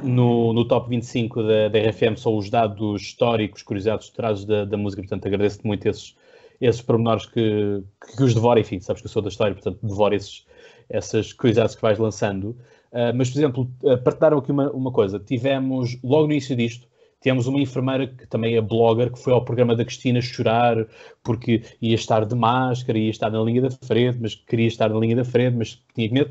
no, 0.02 0.52
no 0.52 0.64
top 0.64 0.88
25 0.88 1.42
da, 1.42 1.68
da 1.68 1.78
RFM 1.90 2.16
são 2.16 2.36
os 2.36 2.48
dados 2.48 3.02
históricos, 3.02 3.62
curiosidades 3.62 4.08
trazes 4.10 4.44
da, 4.44 4.64
da 4.64 4.76
música, 4.76 5.02
portanto 5.02 5.26
agradeço-te 5.26 5.66
muito 5.66 5.86
esses, 5.86 6.14
esses 6.60 6.80
pormenores 6.80 7.26
que, 7.26 7.82
que 8.16 8.22
os 8.22 8.32
devoro, 8.32 8.60
enfim, 8.60 8.78
sabes 8.78 9.02
que 9.02 9.06
eu 9.06 9.10
sou 9.10 9.22
da 9.22 9.28
história, 9.28 9.54
portanto 9.54 9.78
devoro 9.82 10.14
esses, 10.14 10.46
essas 10.88 11.32
curiosidades 11.32 11.74
que 11.74 11.82
vais 11.82 11.98
lançando. 11.98 12.56
Uh, 12.96 13.12
mas, 13.14 13.28
por 13.28 13.38
exemplo, 13.38 13.70
uh, 13.82 13.98
partilharam 13.98 14.38
aqui 14.38 14.50
uma, 14.50 14.70
uma 14.70 14.90
coisa, 14.90 15.18
tivemos, 15.18 15.98
logo 16.02 16.26
no 16.26 16.32
início 16.32 16.56
disto, 16.56 16.88
tivemos 17.20 17.46
uma 17.46 17.60
enfermeira 17.60 18.06
que 18.06 18.26
também 18.26 18.56
é 18.56 18.60
blogger, 18.62 19.12
que 19.12 19.18
foi 19.18 19.34
ao 19.34 19.44
programa 19.44 19.76
da 19.76 19.84
Cristina 19.84 20.18
chorar 20.22 20.86
porque 21.22 21.62
ia 21.82 21.94
estar 21.94 22.24
de 22.24 22.34
máscara, 22.34 22.96
ia 22.96 23.10
estar 23.10 23.30
na 23.30 23.42
linha 23.42 23.60
da 23.60 23.70
frente, 23.70 24.16
mas 24.18 24.34
queria 24.34 24.66
estar 24.66 24.88
na 24.88 24.98
linha 24.98 25.16
da 25.16 25.24
frente, 25.26 25.56
mas 25.56 25.78
tinha 25.94 26.10
medo 26.10 26.30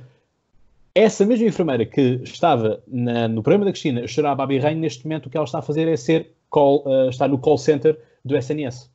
essa 0.95 1.25
mesma 1.25 1.45
enfermeira 1.45 1.85
que 1.85 2.21
estava 2.23 2.81
na, 2.87 3.27
no 3.27 3.43
programa 3.43 3.65
da 3.65 3.71
Cristina 3.71 4.05
a 4.05 4.07
chorar 4.07 4.31
a 4.31 4.35
Babi 4.35 4.57
Rain, 4.57 4.75
neste 4.75 5.05
momento 5.05 5.27
o 5.27 5.29
que 5.29 5.35
ela 5.35 5.45
está 5.45 5.59
a 5.59 5.61
fazer 5.61 5.87
é 5.89 5.97
ser 5.97 6.31
call, 6.49 6.83
uh, 6.87 7.09
estar 7.09 7.27
no 7.27 7.37
call 7.37 7.57
center 7.57 8.01
do 8.23 8.35
SNS. 8.35 8.89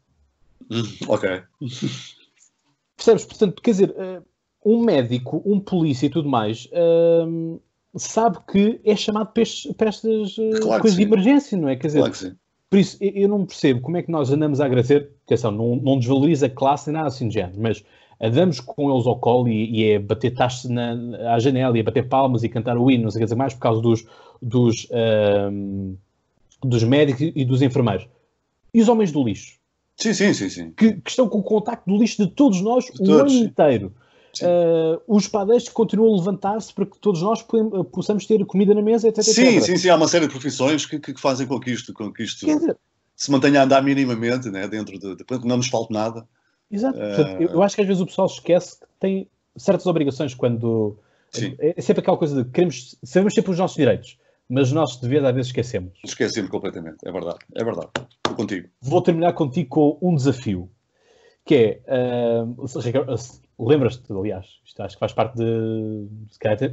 Hum, 0.70 0.82
ok. 1.06 1.42
Percebes? 2.96 3.24
Portanto, 3.26 3.60
quer 3.62 3.70
dizer, 3.72 3.90
uh, 3.90 4.24
um 4.64 4.82
médico, 4.82 5.42
um 5.44 5.58
polícia 5.58 6.06
e 6.06 6.10
tudo 6.10 6.28
mais 6.28 6.66
uh, 6.66 7.60
sabe 7.96 8.38
que 8.50 8.80
é 8.84 8.94
chamado 8.94 9.32
para, 9.32 9.42
estes, 9.42 9.72
para 9.72 9.88
estas 9.88 10.36
claro 10.60 10.82
coisas 10.82 10.96
de 10.96 11.02
emergência, 11.02 11.58
não 11.58 11.68
é? 11.68 11.76
Quer 11.76 11.88
dizer, 11.88 11.98
claro 12.00 12.12
que 12.12 12.18
sim. 12.18 12.36
Por 12.70 12.78
isso, 12.78 12.96
eu 13.00 13.28
não 13.28 13.44
percebo 13.44 13.80
como 13.80 13.96
é 13.96 14.02
que 14.02 14.12
nós 14.12 14.30
andamos 14.30 14.60
a 14.60 14.64
agradecer, 14.64 15.10
atenção, 15.26 15.50
não, 15.50 15.74
não 15.74 15.98
desvaloriza 15.98 16.46
a 16.46 16.50
classe 16.50 16.86
nem 16.86 16.94
nada 16.94 17.08
assim 17.08 17.26
de 17.26 17.34
género, 17.34 17.60
mas 17.60 17.84
andamos 18.20 18.60
com 18.60 18.94
eles 18.94 19.08
ao 19.08 19.18
colo 19.18 19.48
e, 19.48 19.70
e 19.72 19.90
é 19.90 19.98
bater 19.98 20.32
taxas 20.32 20.70
à 20.70 21.38
janela 21.40 21.76
e 21.76 21.80
é 21.80 21.82
bater 21.82 22.08
palmas 22.08 22.44
e 22.44 22.48
cantar 22.48 22.78
o 22.78 22.88
hino, 22.88 23.04
não 23.04 23.10
sei 23.10 23.24
o 23.24 23.26
que 23.26 23.34
mais, 23.34 23.54
por 23.54 23.60
causa 23.60 23.82
dos, 23.82 24.06
dos, 24.40 24.86
um, 25.50 25.96
dos 26.62 26.84
médicos 26.84 27.32
e 27.34 27.44
dos 27.44 27.60
enfermeiros. 27.60 28.06
E 28.72 28.80
os 28.80 28.88
homens 28.88 29.10
do 29.10 29.24
lixo? 29.24 29.58
Sim, 29.96 30.14
sim, 30.14 30.32
sim. 30.32 30.48
sim. 30.48 30.70
Que, 30.70 30.92
que 30.92 31.10
estão 31.10 31.28
com 31.28 31.38
o 31.38 31.42
contacto 31.42 31.90
do 31.90 31.98
lixo 31.98 32.24
de 32.24 32.30
todos 32.30 32.60
nós 32.60 32.84
de 32.84 33.02
o 33.02 33.04
todos, 33.04 33.34
ano 33.34 33.44
inteiro. 33.44 33.92
Uh, 34.42 35.00
os 35.08 35.26
padeiros 35.26 35.68
continuam 35.68 36.14
a 36.14 36.16
levantar-se 36.18 36.72
para 36.72 36.86
que 36.86 36.98
todos 36.98 37.20
nós 37.20 37.44
possamos 37.92 38.26
ter 38.26 38.44
comida 38.46 38.74
na 38.74 38.82
mesa, 38.82 39.08
etc. 39.08 39.22
Sim, 39.24 39.56
etc. 39.56 39.62
sim, 39.62 39.76
sim. 39.76 39.88
Há 39.88 39.96
uma 39.96 40.06
série 40.06 40.26
de 40.26 40.32
profissões 40.32 40.86
que, 40.86 41.00
que 41.00 41.20
fazem 41.20 41.46
com 41.46 41.58
que 41.58 41.72
isto, 41.72 41.92
com 41.92 42.12
que 42.12 42.22
isto 42.22 42.46
dizer, 42.46 42.76
se 43.16 43.30
mantenha 43.30 43.60
a 43.60 43.64
andar 43.64 43.82
minimamente, 43.82 44.48
né, 44.48 44.68
dentro 44.68 44.98
de, 44.98 45.16
de, 45.16 45.24
não 45.44 45.56
nos 45.56 45.68
falte 45.68 45.92
nada. 45.92 46.26
Exato. 46.70 46.98
Uh... 46.98 47.42
eu 47.42 47.62
acho 47.62 47.74
que 47.74 47.82
às 47.82 47.88
vezes 47.88 48.00
o 48.00 48.06
pessoal 48.06 48.28
esquece 48.28 48.78
que 48.78 48.86
tem 49.00 49.28
certas 49.56 49.86
obrigações 49.86 50.34
quando. 50.34 50.96
Sim. 51.30 51.54
É, 51.58 51.74
é 51.76 51.82
sempre 51.82 52.00
aquela 52.00 52.16
coisa 52.16 52.42
de 52.42 52.50
queremos, 52.50 52.96
sabemos 53.02 53.34
sempre 53.34 53.50
os 53.50 53.58
nossos 53.58 53.76
direitos, 53.76 54.16
mas 54.48 54.68
os 54.68 54.72
nossos 54.72 55.00
deveres 55.00 55.26
às 55.26 55.34
vezes 55.34 55.48
esquecemos. 55.48 55.98
Esquecemos 56.04 56.50
completamente, 56.50 56.98
é 57.04 57.12
verdade, 57.12 57.38
é 57.54 57.64
verdade. 57.64 57.88
Estou 58.16 58.34
contigo. 58.34 58.68
Vou 58.80 59.02
terminar 59.02 59.32
contigo 59.32 59.68
com 59.68 59.98
um 60.00 60.14
desafio, 60.14 60.70
que 61.44 61.54
é, 61.54 61.80
uh, 61.88 62.66
lembras-te, 63.66 64.12
aliás, 64.12 64.46
isto 64.64 64.82
acho 64.82 64.96
que 64.96 65.00
faz 65.00 65.12
parte 65.12 65.36
de, 65.36 66.08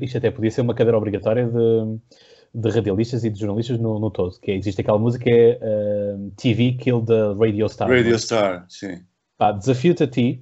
isto 0.02 0.18
até 0.18 0.32
podia 0.32 0.52
ser 0.52 0.62
uma 0.62 0.74
cadeira 0.74 0.98
obrigatória 0.98 1.48
de, 1.48 2.00
de 2.54 2.70
radialistas 2.70 3.24
e 3.24 3.30
de 3.30 3.40
jornalistas 3.40 3.80
no, 3.80 4.00
no 4.00 4.12
todo, 4.12 4.40
que 4.40 4.52
é, 4.52 4.56
existe 4.56 4.82
aquela 4.82 5.00
música 5.00 5.24
que 5.24 5.32
é 5.32 5.60
uh, 5.62 6.32
TV 6.38 6.74
Kill 6.74 7.06
the 7.06 7.34
Radio 7.40 7.66
Star. 7.68 7.90
Radio 7.90 8.16
Star, 8.16 8.66
sim 8.70 9.06
desafio-te 9.60 10.04
a 10.04 10.08
ti, 10.08 10.42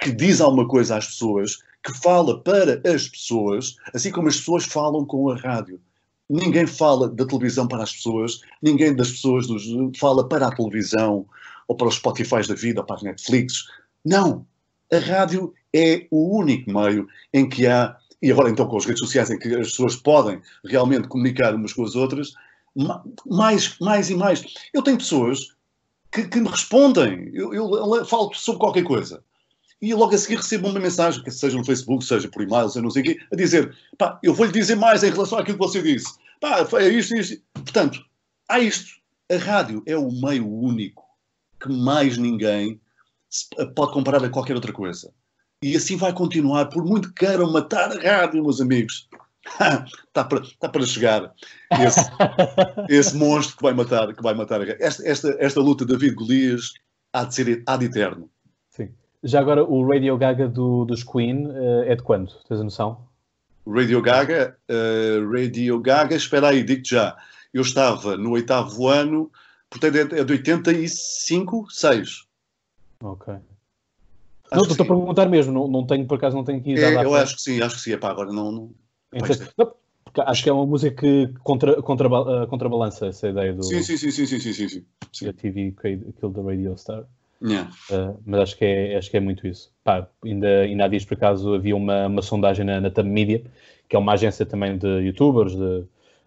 que 0.00 0.12
diz 0.12 0.40
alguma 0.40 0.68
coisa 0.68 0.96
às 0.96 1.06
pessoas, 1.06 1.58
que 1.88 1.98
fala 2.00 2.42
para 2.42 2.80
as 2.84 3.08
pessoas, 3.08 3.76
assim 3.94 4.10
como 4.10 4.28
as 4.28 4.36
pessoas 4.36 4.64
falam 4.64 5.06
com 5.06 5.30
a 5.30 5.36
rádio. 5.36 5.80
Ninguém 6.28 6.66
fala 6.66 7.08
da 7.08 7.24
televisão 7.24 7.66
para 7.66 7.82
as 7.82 7.92
pessoas, 7.92 8.42
ninguém 8.62 8.94
das 8.94 9.12
pessoas 9.12 9.46
dos, 9.46 9.64
fala 9.98 10.28
para 10.28 10.46
a 10.46 10.54
televisão, 10.54 11.26
ou 11.66 11.74
para 11.74 11.88
os 11.88 11.94
Spotify 11.94 12.46
da 12.46 12.54
vida, 12.54 12.80
ou 12.80 12.86
para 12.86 13.00
a 13.00 13.04
Netflix. 13.04 13.64
Não! 14.04 14.46
A 14.92 14.98
rádio 14.98 15.54
é 15.74 16.06
o 16.10 16.38
único 16.38 16.70
meio 16.70 17.08
em 17.32 17.48
que 17.48 17.66
há 17.66 17.96
e 18.20 18.32
agora 18.32 18.50
então 18.50 18.66
com 18.66 18.76
as 18.76 18.84
redes 18.84 19.00
sociais 19.00 19.30
em 19.30 19.38
que 19.38 19.48
as 19.54 19.68
pessoas 19.68 19.96
podem 19.96 20.42
realmente 20.64 21.08
comunicar 21.08 21.54
umas 21.54 21.72
com 21.72 21.84
as 21.84 21.94
outras, 21.94 22.32
mais, 23.24 23.78
mais 23.78 24.10
e 24.10 24.14
mais. 24.14 24.44
Eu 24.74 24.82
tenho 24.82 24.98
pessoas 24.98 25.54
que, 26.10 26.26
que 26.26 26.40
me 26.40 26.48
respondem, 26.48 27.30
eu, 27.32 27.54
eu, 27.54 27.94
eu, 27.94 28.04
falo 28.04 28.32
sobre 28.34 28.60
qualquer 28.60 28.82
coisa. 28.82 29.22
E 29.80 29.94
logo 29.94 30.14
a 30.14 30.18
seguir 30.18 30.36
recebo 30.36 30.68
uma 30.68 30.80
mensagem, 30.80 31.22
que 31.22 31.30
seja 31.30 31.56
no 31.56 31.64
Facebook, 31.64 32.04
seja 32.04 32.28
por 32.28 32.42
e-mail, 32.42 32.68
seja 32.68 32.82
não 32.82 32.90
sei 32.90 33.02
o 33.02 33.04
quê, 33.04 33.18
a 33.32 33.36
dizer, 33.36 33.76
pá, 33.96 34.18
eu 34.22 34.34
vou-lhe 34.34 34.52
dizer 34.52 34.74
mais 34.74 35.04
em 35.04 35.10
relação 35.10 35.38
àquilo 35.38 35.58
que 35.58 35.64
você 35.64 35.80
disse. 35.80 36.18
Pá, 36.40 36.66
é 36.80 36.88
isto, 36.88 37.14
isto. 37.14 37.40
Portanto, 37.54 38.04
há 38.48 38.58
isto. 38.58 38.98
A 39.30 39.36
rádio 39.36 39.82
é 39.86 39.96
o 39.96 40.10
meio 40.10 40.48
único 40.48 41.04
que 41.60 41.68
mais 41.68 42.16
ninguém 42.16 42.80
pode 43.74 43.92
comparar 43.92 44.24
a 44.24 44.30
qualquer 44.30 44.54
outra 44.54 44.72
coisa. 44.72 45.12
E 45.62 45.76
assim 45.76 45.96
vai 45.96 46.12
continuar, 46.12 46.66
por 46.66 46.84
muito 46.84 47.08
que 47.08 47.26
queiram 47.26 47.52
matar 47.52 47.92
a 47.92 48.00
rádio, 48.00 48.42
meus 48.42 48.60
amigos. 48.60 49.08
está, 49.44 50.24
para, 50.24 50.40
está 50.40 50.68
para 50.68 50.86
chegar 50.86 51.34
esse, 51.80 52.00
esse 52.88 53.16
monstro 53.16 53.56
que 53.56 53.62
vai 53.62 53.74
matar, 53.74 54.14
que 54.14 54.22
vai 54.22 54.34
matar 54.34 54.62
a 54.62 54.64
rádio. 54.64 54.76
Esta, 54.80 55.06
esta, 55.06 55.36
esta 55.38 55.60
luta 55.60 55.84
David 55.84 56.14
Golias 56.14 56.72
há 57.12 57.24
de 57.24 57.34
ser 57.34 57.62
há 57.66 57.76
de 57.76 57.86
eterno. 57.86 58.30
Já 59.22 59.40
agora, 59.40 59.64
o 59.64 59.86
Radio 59.86 60.16
Gaga 60.16 60.48
do, 60.48 60.84
dos 60.84 61.02
Queen 61.02 61.46
uh, 61.46 61.82
é 61.86 61.96
de 61.96 62.02
quando? 62.02 62.32
Tens 62.48 62.60
a 62.60 62.64
noção? 62.64 63.08
Radio 63.66 64.00
Gaga, 64.00 64.56
uh, 64.70 65.30
Radio 65.32 65.80
Gaga, 65.80 66.14
espera 66.14 66.48
aí, 66.48 66.62
digo 66.62 66.82
já. 66.84 67.16
Eu 67.52 67.62
estava 67.62 68.16
no 68.16 68.32
oitavo 68.32 68.86
ano, 68.86 69.30
portanto 69.68 70.14
é 70.14 70.24
de 70.24 70.32
85, 70.32 71.66
6. 71.70 72.26
Ok. 73.02 73.34
Acho 74.50 74.62
não, 74.62 74.62
estou 74.62 74.84
a 74.84 74.86
perguntar 74.86 75.26
mesmo, 75.26 75.52
não, 75.52 75.68
não 75.68 75.86
tenho, 75.86 76.06
por 76.06 76.16
acaso 76.16 76.36
não 76.36 76.44
tenho 76.44 76.62
que 76.62 76.70
ir 76.70 76.78
é, 76.78 77.04
Eu 77.04 77.14
acho 77.14 77.36
que 77.36 77.42
sim, 77.42 77.60
acho 77.60 77.76
que 77.76 77.82
sim. 77.82 77.92
Epá, 77.92 78.10
agora 78.10 78.32
não. 78.32 78.50
não... 78.50 78.70
Não 79.12 79.74
acho 80.26 80.42
que 80.42 80.48
é 80.48 80.52
uma 80.52 80.66
música 80.66 80.96
que 80.96 81.28
contra, 81.42 81.80
contra, 81.82 82.08
uh, 82.08 82.46
contrabalança 82.46 83.06
essa 83.06 83.28
ideia 83.28 83.52
do. 83.52 83.62
Sim, 83.62 83.82
sim, 83.82 83.96
sim, 83.96 84.10
sim, 84.10 84.26
sim, 84.26 84.40
sim, 84.40 84.68
sim. 84.68 84.84
sim. 85.12 85.28
A 85.28 85.32
TV 85.32 85.74
Kill 85.80 86.32
the 86.32 86.40
Radio 86.42 86.76
Star. 86.76 87.04
Yeah. 87.42 87.70
Uh, 87.90 88.20
mas 88.26 88.40
acho 88.40 88.56
que, 88.56 88.64
é, 88.64 88.96
acho 88.96 89.10
que 89.10 89.16
é 89.16 89.20
muito 89.20 89.46
isso. 89.46 89.72
Pá, 89.84 90.08
ainda, 90.24 90.62
ainda 90.62 90.84
há 90.84 90.88
dias, 90.88 91.04
por 91.04 91.14
acaso, 91.14 91.54
havia 91.54 91.76
uma, 91.76 92.06
uma 92.06 92.22
sondagem 92.22 92.64
na, 92.64 92.80
na 92.80 92.90
Thumb 92.90 93.08
Media, 93.08 93.44
que 93.88 93.96
é 93.96 93.98
uma 93.98 94.12
agência 94.12 94.44
também 94.44 94.76
de 94.76 94.86
youtubers, 94.86 95.54
de, 95.54 95.84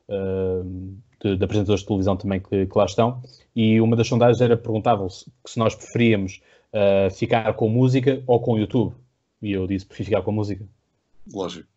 uh, 0.09 0.93
de, 1.21 1.37
de, 1.37 1.43
apresentadores 1.43 1.81
de 1.81 1.87
televisão 1.87 2.15
também 2.15 2.39
que, 2.39 2.65
que 2.65 2.77
lá 2.77 2.85
estão, 2.85 3.21
e 3.55 3.81
uma 3.81 3.95
das 3.95 4.07
sondagens 4.07 4.41
era 4.41 4.55
perguntavam 4.55 5.09
se, 5.09 5.29
se 5.45 5.59
nós 5.59 5.75
preferíamos 5.75 6.41
uh, 6.73 7.13
ficar 7.13 7.53
com 7.53 7.69
música 7.69 8.23
ou 8.25 8.39
com 8.39 8.57
YouTube. 8.57 8.95
E 9.41 9.51
eu 9.51 9.67
disse, 9.67 9.85
prefiro 9.85 10.09
ficar 10.09 10.21
com 10.21 10.31
música. 10.31 10.65
Lógico. 11.33 11.67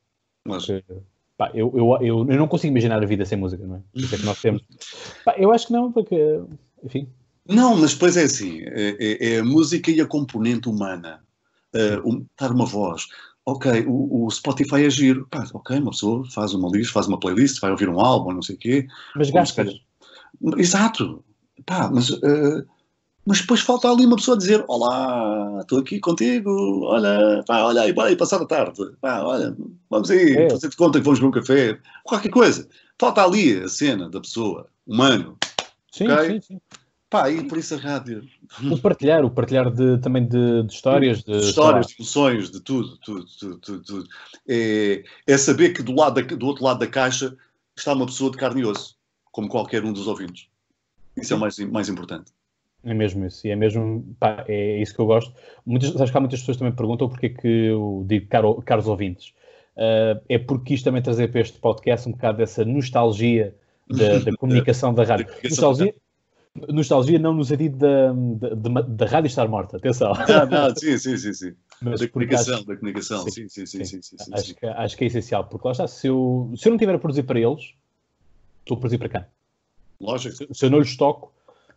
Lógico. 0.47 0.85
Porque, 0.87 1.03
pá, 1.37 1.51
eu, 1.55 1.73
eu, 1.75 1.97
eu, 2.01 2.31
eu, 2.31 2.39
não 2.39 2.47
consigo 2.47 2.73
imaginar 2.73 3.03
a 3.03 3.07
vida 3.07 3.25
sem 3.25 3.39
música, 3.39 3.67
não 3.67 3.77
é? 3.77 3.81
Isso 3.95 4.15
é 4.15 4.19
que 4.19 4.25
nós 4.25 4.41
temos. 4.41 4.63
pá, 5.25 5.35
eu 5.37 5.51
acho 5.51 5.67
que 5.67 5.73
não, 5.73 5.91
porque, 5.91 6.41
enfim. 6.83 7.09
Não, 7.49 7.77
mas 7.77 7.93
depois 7.93 8.17
é 8.17 8.25
assim, 8.25 8.61
é, 8.63 8.97
é, 8.99 9.35
é 9.35 9.39
a 9.39 9.45
música 9.45 9.91
e 9.91 10.01
a 10.01 10.07
componente 10.07 10.69
humana. 10.69 11.23
Uh, 11.75 12.09
um, 12.09 12.27
dar 12.41 12.53
uma 12.53 12.65
voz. 12.65 13.07
Ok, 13.45 13.85
o, 13.87 14.25
o, 14.25 14.31
Spotify 14.31 14.85
é 14.85 14.91
giro. 14.91 15.27
Pá, 15.31 15.45
ok, 15.53 15.79
uma 15.79 15.91
pessoa 15.91 16.25
faz 16.31 16.55
uma 16.55 16.71
lista, 16.71 16.93
faz 16.95 17.07
uma 17.07 17.21
playlist, 17.21 17.61
vai 17.61 17.71
ouvir 17.71 17.89
um 17.89 18.01
álbum, 18.01 18.33
não 18.33 18.43
sei 18.43 18.55
o 18.55 18.59
quê. 18.59 18.87
Mas 19.15 19.31
gastas. 19.31 19.75
Exato. 20.57 21.23
Pá, 21.67 21.91
mas 21.93 22.11
uh, 22.11 22.65
mas 23.27 23.41
depois 23.41 23.61
falta 23.61 23.91
ali 23.91 24.05
uma 24.05 24.17
pessoa 24.17 24.37
dizer: 24.37 24.65
Olá, 24.69 25.59
estou 25.61 25.79
aqui 25.79 25.99
contigo, 25.99 26.85
olha, 26.85 27.43
pá, 27.47 27.63
olha 27.63 27.83
aí, 27.83 27.93
bora 27.93 28.09
aí 28.09 28.17
passar 28.17 28.41
a 28.41 28.47
tarde, 28.47 28.83
pá, 29.01 29.23
olha, 29.23 29.57
vamos 29.89 30.11
aí, 30.11 30.37
é. 30.37 30.51
fazer 30.51 30.69
de 30.69 30.77
conta 30.77 30.99
que 30.99 31.05
vamos 31.05 31.21
beber 31.21 31.29
um 31.29 31.41
café, 31.41 31.79
qualquer 32.05 32.31
coisa. 32.31 32.69
Falta 32.99 33.25
ali 33.25 33.63
a 33.63 33.69
cena 33.69 34.11
da 34.11 34.21
pessoa, 34.21 34.69
humano. 34.87 35.39
Sim, 35.91 36.09
okay? 36.09 36.33
sim, 36.33 36.41
sim. 36.41 36.61
Pá, 37.15 37.31
e 37.31 37.45
por 37.45 37.57
isso 37.59 37.77
a 37.77 37.79
rádio. 37.79 38.25
O 38.73 38.77
partilhar, 38.77 39.25
o 39.25 39.31
partilhar 39.31 39.71
de, 39.71 39.99
também 39.99 40.27
de, 40.27 40.65
de 40.65 40.73
histórias. 40.73 41.23
De, 41.23 41.31
de 41.31 41.47
histórias, 41.47 41.87
de 41.87 41.95
emoções, 41.95 42.51
de 42.51 42.61
tudo, 42.61 42.97
tudo, 42.97 43.25
tudo, 43.39 43.59
tudo. 43.59 43.85
tudo. 43.85 44.09
É, 44.49 45.05
é, 45.25 45.39
saber 45.39 45.75
que 45.75 45.81
do, 45.81 45.95
lado 45.95 46.21
da, 46.21 46.35
do 46.35 46.45
outro 46.45 46.65
lado 46.65 46.81
da 46.81 46.89
caixa 46.89 47.37
está 47.77 47.93
uma 47.93 48.07
pessoa 48.07 48.33
de 48.33 48.37
carne 48.37 48.63
e 48.63 48.65
osso, 48.65 48.97
como 49.31 49.49
qualquer 49.49 49.85
um 49.85 49.93
dos 49.93 50.09
ouvintes. 50.09 50.49
Isso 51.17 51.33
é 51.33 51.37
o 51.37 51.39
mais, 51.39 51.57
mais 51.61 51.89
importante. 51.89 52.33
É 52.83 52.93
mesmo 52.93 53.25
isso, 53.25 53.47
e 53.47 53.51
é 53.51 53.55
mesmo, 53.55 54.17
pá, 54.19 54.45
é 54.49 54.83
isso 54.83 54.93
que 54.93 55.01
eu 55.01 55.07
gosto. 55.07 55.33
Muitas, 55.65 55.95
acho 55.95 56.11
que 56.11 56.19
há 56.19 56.21
muitas 56.21 56.41
pessoas 56.41 56.57
também 56.57 56.75
perguntam 56.75 57.09
porque 57.09 57.27
é 57.27 57.29
que 57.29 57.47
eu 57.47 58.05
digo 58.09 58.27
caro, 58.27 58.61
caros 58.61 58.89
ouvintes. 58.89 59.29
Uh, 59.77 60.21
é 60.29 60.37
porque 60.37 60.75
quis 60.75 60.83
também 60.83 61.01
trazer 61.01 61.29
para 61.29 61.43
este 61.43 61.61
podcast 61.61 62.09
um 62.09 62.13
bocado 62.13 62.39
dessa 62.39 62.65
nostalgia 62.65 63.55
da, 63.89 64.19
da 64.19 64.35
comunicação 64.37 64.93
da 64.93 65.05
rádio. 65.05 65.29
Nostalgia, 65.45 65.95
nostalgia 66.69 67.19
não 67.19 67.35
no 67.35 67.45
sentido 67.45 67.79
da, 67.79 68.13
da, 68.55 68.81
da, 68.83 69.07
rádio 69.07 69.27
estar 69.27 69.49
morta, 69.49 69.77
atenção. 69.77 70.13
Não, 70.29 70.47
não, 70.47 70.77
sim, 70.77 70.97
sim, 70.99 71.17
sim. 71.17 71.33
sim. 71.33 71.53
Mas 71.83 72.01
da 72.01 72.09
comunicação, 72.09 72.55
acho, 72.55 72.67
da 72.67 72.77
comunicação, 72.77 73.23
sim, 73.25 73.49
sim, 73.49 73.67
sim. 73.67 73.85
sim, 73.85 74.01
sim, 74.03 74.17
sim 74.19 74.33
acho, 74.33 74.55
Que, 74.55 74.67
acho 74.67 74.97
que 74.97 75.05
é 75.05 75.07
essencial, 75.09 75.45
porque 75.45 75.67
lá 75.67 75.73
está, 75.73 75.87
se 75.89 76.07
eu, 76.07 76.53
se 76.57 76.69
eu 76.69 76.71
não 76.71 76.79
tiver 76.79 76.95
a 76.95 76.99
produzir 76.99 77.25
para 77.25 77.41
eles, 77.41 77.75
estou 78.61 78.77
a 78.77 78.81
produzir 78.81 78.99
para 78.99 79.09
quem? 79.09 79.25
Lógico. 80.01 80.37
Se, 80.37 80.47
se 80.53 80.65
eu 80.65 80.71
não 80.71 80.79
lhes 80.79 80.97
toco, 80.97 81.33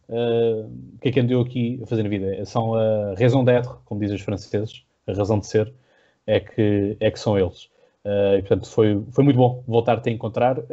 uh, 0.10 0.66
o 0.66 1.00
que 1.02 1.10
é 1.10 1.12
que 1.12 1.20
andou 1.20 1.42
aqui 1.42 1.80
a 1.84 1.88
fazer 1.88 2.04
na 2.04 2.10
vida? 2.10 2.46
São 2.46 2.76
a 2.76 3.16
raison 3.16 3.44
d'être, 3.44 3.76
como 3.86 4.00
dizem 4.00 4.16
os 4.16 4.22
franceses, 4.22 4.86
a 5.08 5.14
razão 5.14 5.40
de 5.40 5.48
ser, 5.48 5.74
é 6.28 6.40
que, 6.40 6.96
é 7.00 7.10
que 7.10 7.20
são 7.20 7.38
eles. 7.38 7.70
Uh, 8.08 8.38
e, 8.38 8.40
portanto, 8.40 8.70
foi, 8.70 9.04
foi 9.12 9.22
muito 9.22 9.36
bom 9.36 9.62
voltar-te 9.68 10.08
a 10.08 10.12
encontrar. 10.14 10.60
Uh, 10.60 10.64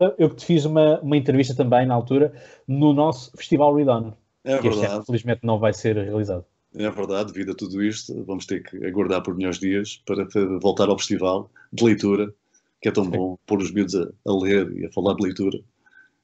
eu, 0.00 0.14
eu 0.18 0.30
que 0.30 0.34
te 0.34 0.44
fiz 0.44 0.64
uma, 0.64 0.98
uma 0.98 1.16
entrevista 1.16 1.54
também 1.54 1.86
na 1.86 1.94
altura 1.94 2.32
no 2.66 2.92
nosso 2.92 3.30
Festival 3.36 3.76
Read 3.76 3.88
On. 3.88 4.12
É 4.42 4.58
que 4.58 4.68
verdade. 4.68 4.94
Ano, 4.94 5.04
felizmente 5.04 5.40
não 5.44 5.60
vai 5.60 5.72
ser 5.72 5.94
realizado. 5.96 6.44
É 6.76 6.90
verdade, 6.90 7.32
devido 7.32 7.52
a 7.52 7.54
tudo 7.54 7.80
isto, 7.80 8.24
vamos 8.24 8.44
ter 8.44 8.64
que 8.64 8.84
aguardar 8.84 9.22
por 9.22 9.36
melhores 9.36 9.60
dias 9.60 10.02
para 10.04 10.26
voltar 10.60 10.88
ao 10.88 10.98
festival 10.98 11.48
de 11.72 11.84
leitura, 11.84 12.34
que 12.82 12.88
é 12.88 12.92
tão 12.92 13.04
Sim. 13.04 13.10
bom 13.10 13.38
pôr 13.46 13.62
os 13.62 13.70
miúdos 13.70 13.94
a, 13.94 14.08
a 14.26 14.36
ler 14.36 14.72
e 14.76 14.84
a 14.84 14.90
falar 14.90 15.14
de 15.14 15.22
leitura. 15.22 15.60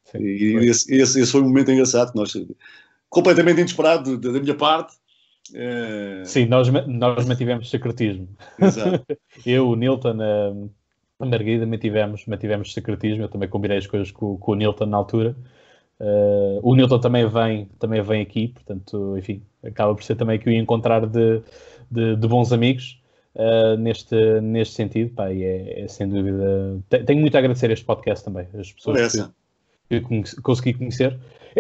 Sim, 0.07 0.19
e 0.19 0.69
esse, 0.69 0.93
esse, 0.93 1.21
esse, 1.21 1.31
foi 1.31 1.43
um 1.43 1.45
momento 1.45 1.71
engraçado, 1.71 2.11
nós, 2.17 2.33
completamente 3.09 3.61
inesperado 3.61 4.19
da, 4.19 4.33
minha 4.33 4.57
parte. 4.57 4.97
É... 5.55 6.23
Sim, 6.25 6.47
nós, 6.47 6.69
nós 6.87 7.27
mantivemos 7.27 7.71
secretismo. 7.71 8.29
Exato. 8.61 9.05
Eu, 9.45 9.69
o 9.69 9.77
Nilton, 9.77 10.17
a, 10.21 11.25
a 11.25 11.27
Margarida 11.27 11.67
mantivemos, 11.67 12.27
mantivemos 12.27 12.73
secretismo. 12.73 13.25
Eu 13.25 13.29
também 13.29 13.49
combinei 13.49 13.79
as 13.79 13.87
coisas 13.87 14.11
com, 14.11 14.37
com 14.39 14.53
o 14.53 14.55
Nilton 14.55 14.87
na 14.87 14.97
altura. 14.97 15.37
Uh, 16.01 16.61
o 16.63 16.75
Nilton 16.75 16.99
também 16.99 17.29
vem, 17.29 17.67
também 17.79 18.01
vem 18.01 18.23
aqui, 18.23 18.49
portanto, 18.49 19.19
enfim, 19.19 19.43
acaba 19.63 19.95
por 19.95 20.03
ser 20.03 20.17
também 20.17 20.39
que 20.39 20.49
o 20.49 20.53
encontrar 20.53 21.05
de, 21.07 21.43
de, 21.91 22.17
de 22.17 22.27
bons 22.27 22.53
amigos 22.53 23.03
uh, 23.35 23.77
neste, 23.77 24.41
neste 24.41 24.75
sentido. 24.75 25.15
Pá, 25.15 25.31
e 25.31 25.45
é, 25.45 25.83
é 25.83 25.89
sem 25.89 26.09
dúvida. 26.09 26.81
Tenho 27.05 27.21
muito 27.21 27.35
a 27.35 27.39
agradecer 27.39 27.71
este 27.71 27.85
podcast 27.85 28.25
também, 28.25 28.47
as 28.59 28.73
pessoas 28.73 29.13
que, 29.91 30.01
que 30.01 30.43
consegui 30.43 30.75
conhecer. 30.75 31.19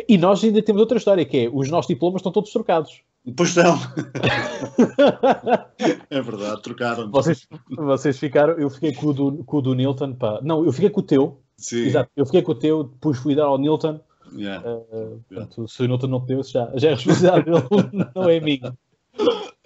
E 0.08 0.16
nós 0.16 0.42
ainda 0.42 0.62
temos 0.62 0.80
outra 0.80 0.96
história, 0.96 1.24
que 1.24 1.44
é 1.44 1.50
os 1.52 1.68
nossos 1.68 1.88
diplomas 1.88 2.20
estão 2.20 2.32
todos 2.32 2.52
trocados. 2.52 3.02
Pois 3.36 3.54
não. 3.54 3.76
é 6.08 6.22
verdade, 6.22 6.62
trocaram. 6.62 7.10
Vocês, 7.10 7.46
vocês 7.68 8.18
ficaram, 8.18 8.54
eu 8.54 8.70
fiquei 8.70 8.94
com 8.94 9.08
o 9.08 9.12
do, 9.12 9.44
com 9.44 9.58
o 9.58 9.62
do 9.62 9.74
Nilton, 9.74 10.14
pá. 10.14 10.40
Não, 10.42 10.64
eu 10.64 10.72
fiquei 10.72 10.88
com 10.88 11.00
o 11.00 11.04
teu. 11.04 11.42
Sim. 11.56 11.82
Exato, 11.82 12.10
eu 12.16 12.24
fiquei 12.24 12.40
com 12.40 12.52
o 12.52 12.58
teu, 12.58 12.84
depois 12.84 13.18
fui 13.18 13.34
dar 13.34 13.44
ao 13.44 13.58
Nilton. 13.58 14.00
Yeah. 14.32 14.66
Uh, 14.66 15.22
portanto, 15.28 15.56
yeah. 15.56 15.68
se 15.68 15.82
o 15.82 15.86
Nilton 15.86 16.06
não 16.06 16.24
deu, 16.24 16.42
já, 16.42 16.72
já 16.74 16.88
é 16.88 16.94
responsabilidade 16.94 17.44
dele, 17.50 18.12
não 18.14 18.28
é 18.28 18.40
minha. 18.40 18.74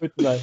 Muito 0.00 0.14
bem. 0.18 0.40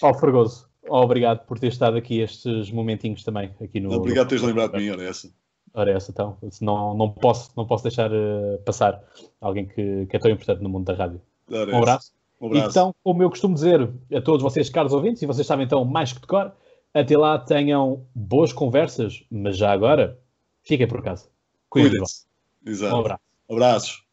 Ó, 0.00 0.10
oh, 0.10 0.14
Fregoso, 0.14 0.66
oh, 0.88 1.02
obrigado 1.02 1.44
por 1.44 1.58
ter 1.58 1.66
estado 1.66 1.98
aqui 1.98 2.20
estes 2.20 2.70
momentinhos 2.70 3.24
também. 3.24 3.54
Aqui 3.60 3.78
no, 3.78 3.92
obrigado 3.92 4.26
por 4.26 4.30
teres 4.30 4.44
lembrado 4.44 4.72
de 4.72 4.78
mim, 4.78 4.90
olha 4.90 5.02
essa. 5.02 5.30
Ora, 5.74 5.90
essa 5.90 6.10
então. 6.10 6.38
Não, 6.62 6.96
não, 6.96 7.10
posso, 7.10 7.50
não 7.54 7.66
posso 7.66 7.82
deixar 7.82 8.10
uh, 8.10 8.58
passar 8.64 9.02
alguém 9.38 9.66
que, 9.66 10.06
que, 10.06 10.16
é 10.16 10.18
tão 10.18 10.30
importante 10.30 10.62
no 10.62 10.70
mundo 10.70 10.86
da 10.86 10.94
rádio. 10.94 11.20
um 11.50 11.78
abraço. 11.78 12.17
Um. 12.40 12.56
Então, 12.56 12.94
como 13.02 13.22
eu 13.22 13.30
costumo 13.30 13.54
dizer 13.54 13.90
a 14.12 14.20
todos 14.20 14.42
vocês, 14.42 14.70
caros 14.70 14.92
ouvintes, 14.92 15.22
e 15.22 15.26
vocês 15.26 15.46
sabem 15.46 15.66
então 15.66 15.84
mais 15.84 16.12
que 16.12 16.20
de 16.20 16.26
cor, 16.26 16.52
até 16.94 17.16
lá 17.16 17.38
tenham 17.38 18.06
boas 18.14 18.52
conversas, 18.52 19.24
mas 19.30 19.56
já 19.56 19.72
agora, 19.72 20.18
fiquem 20.62 20.86
por 20.86 21.02
casa. 21.02 21.28
Cuidem-se. 21.68 22.26
Um 22.66 22.96
abraço. 22.98 23.22
Abraços. 23.48 24.07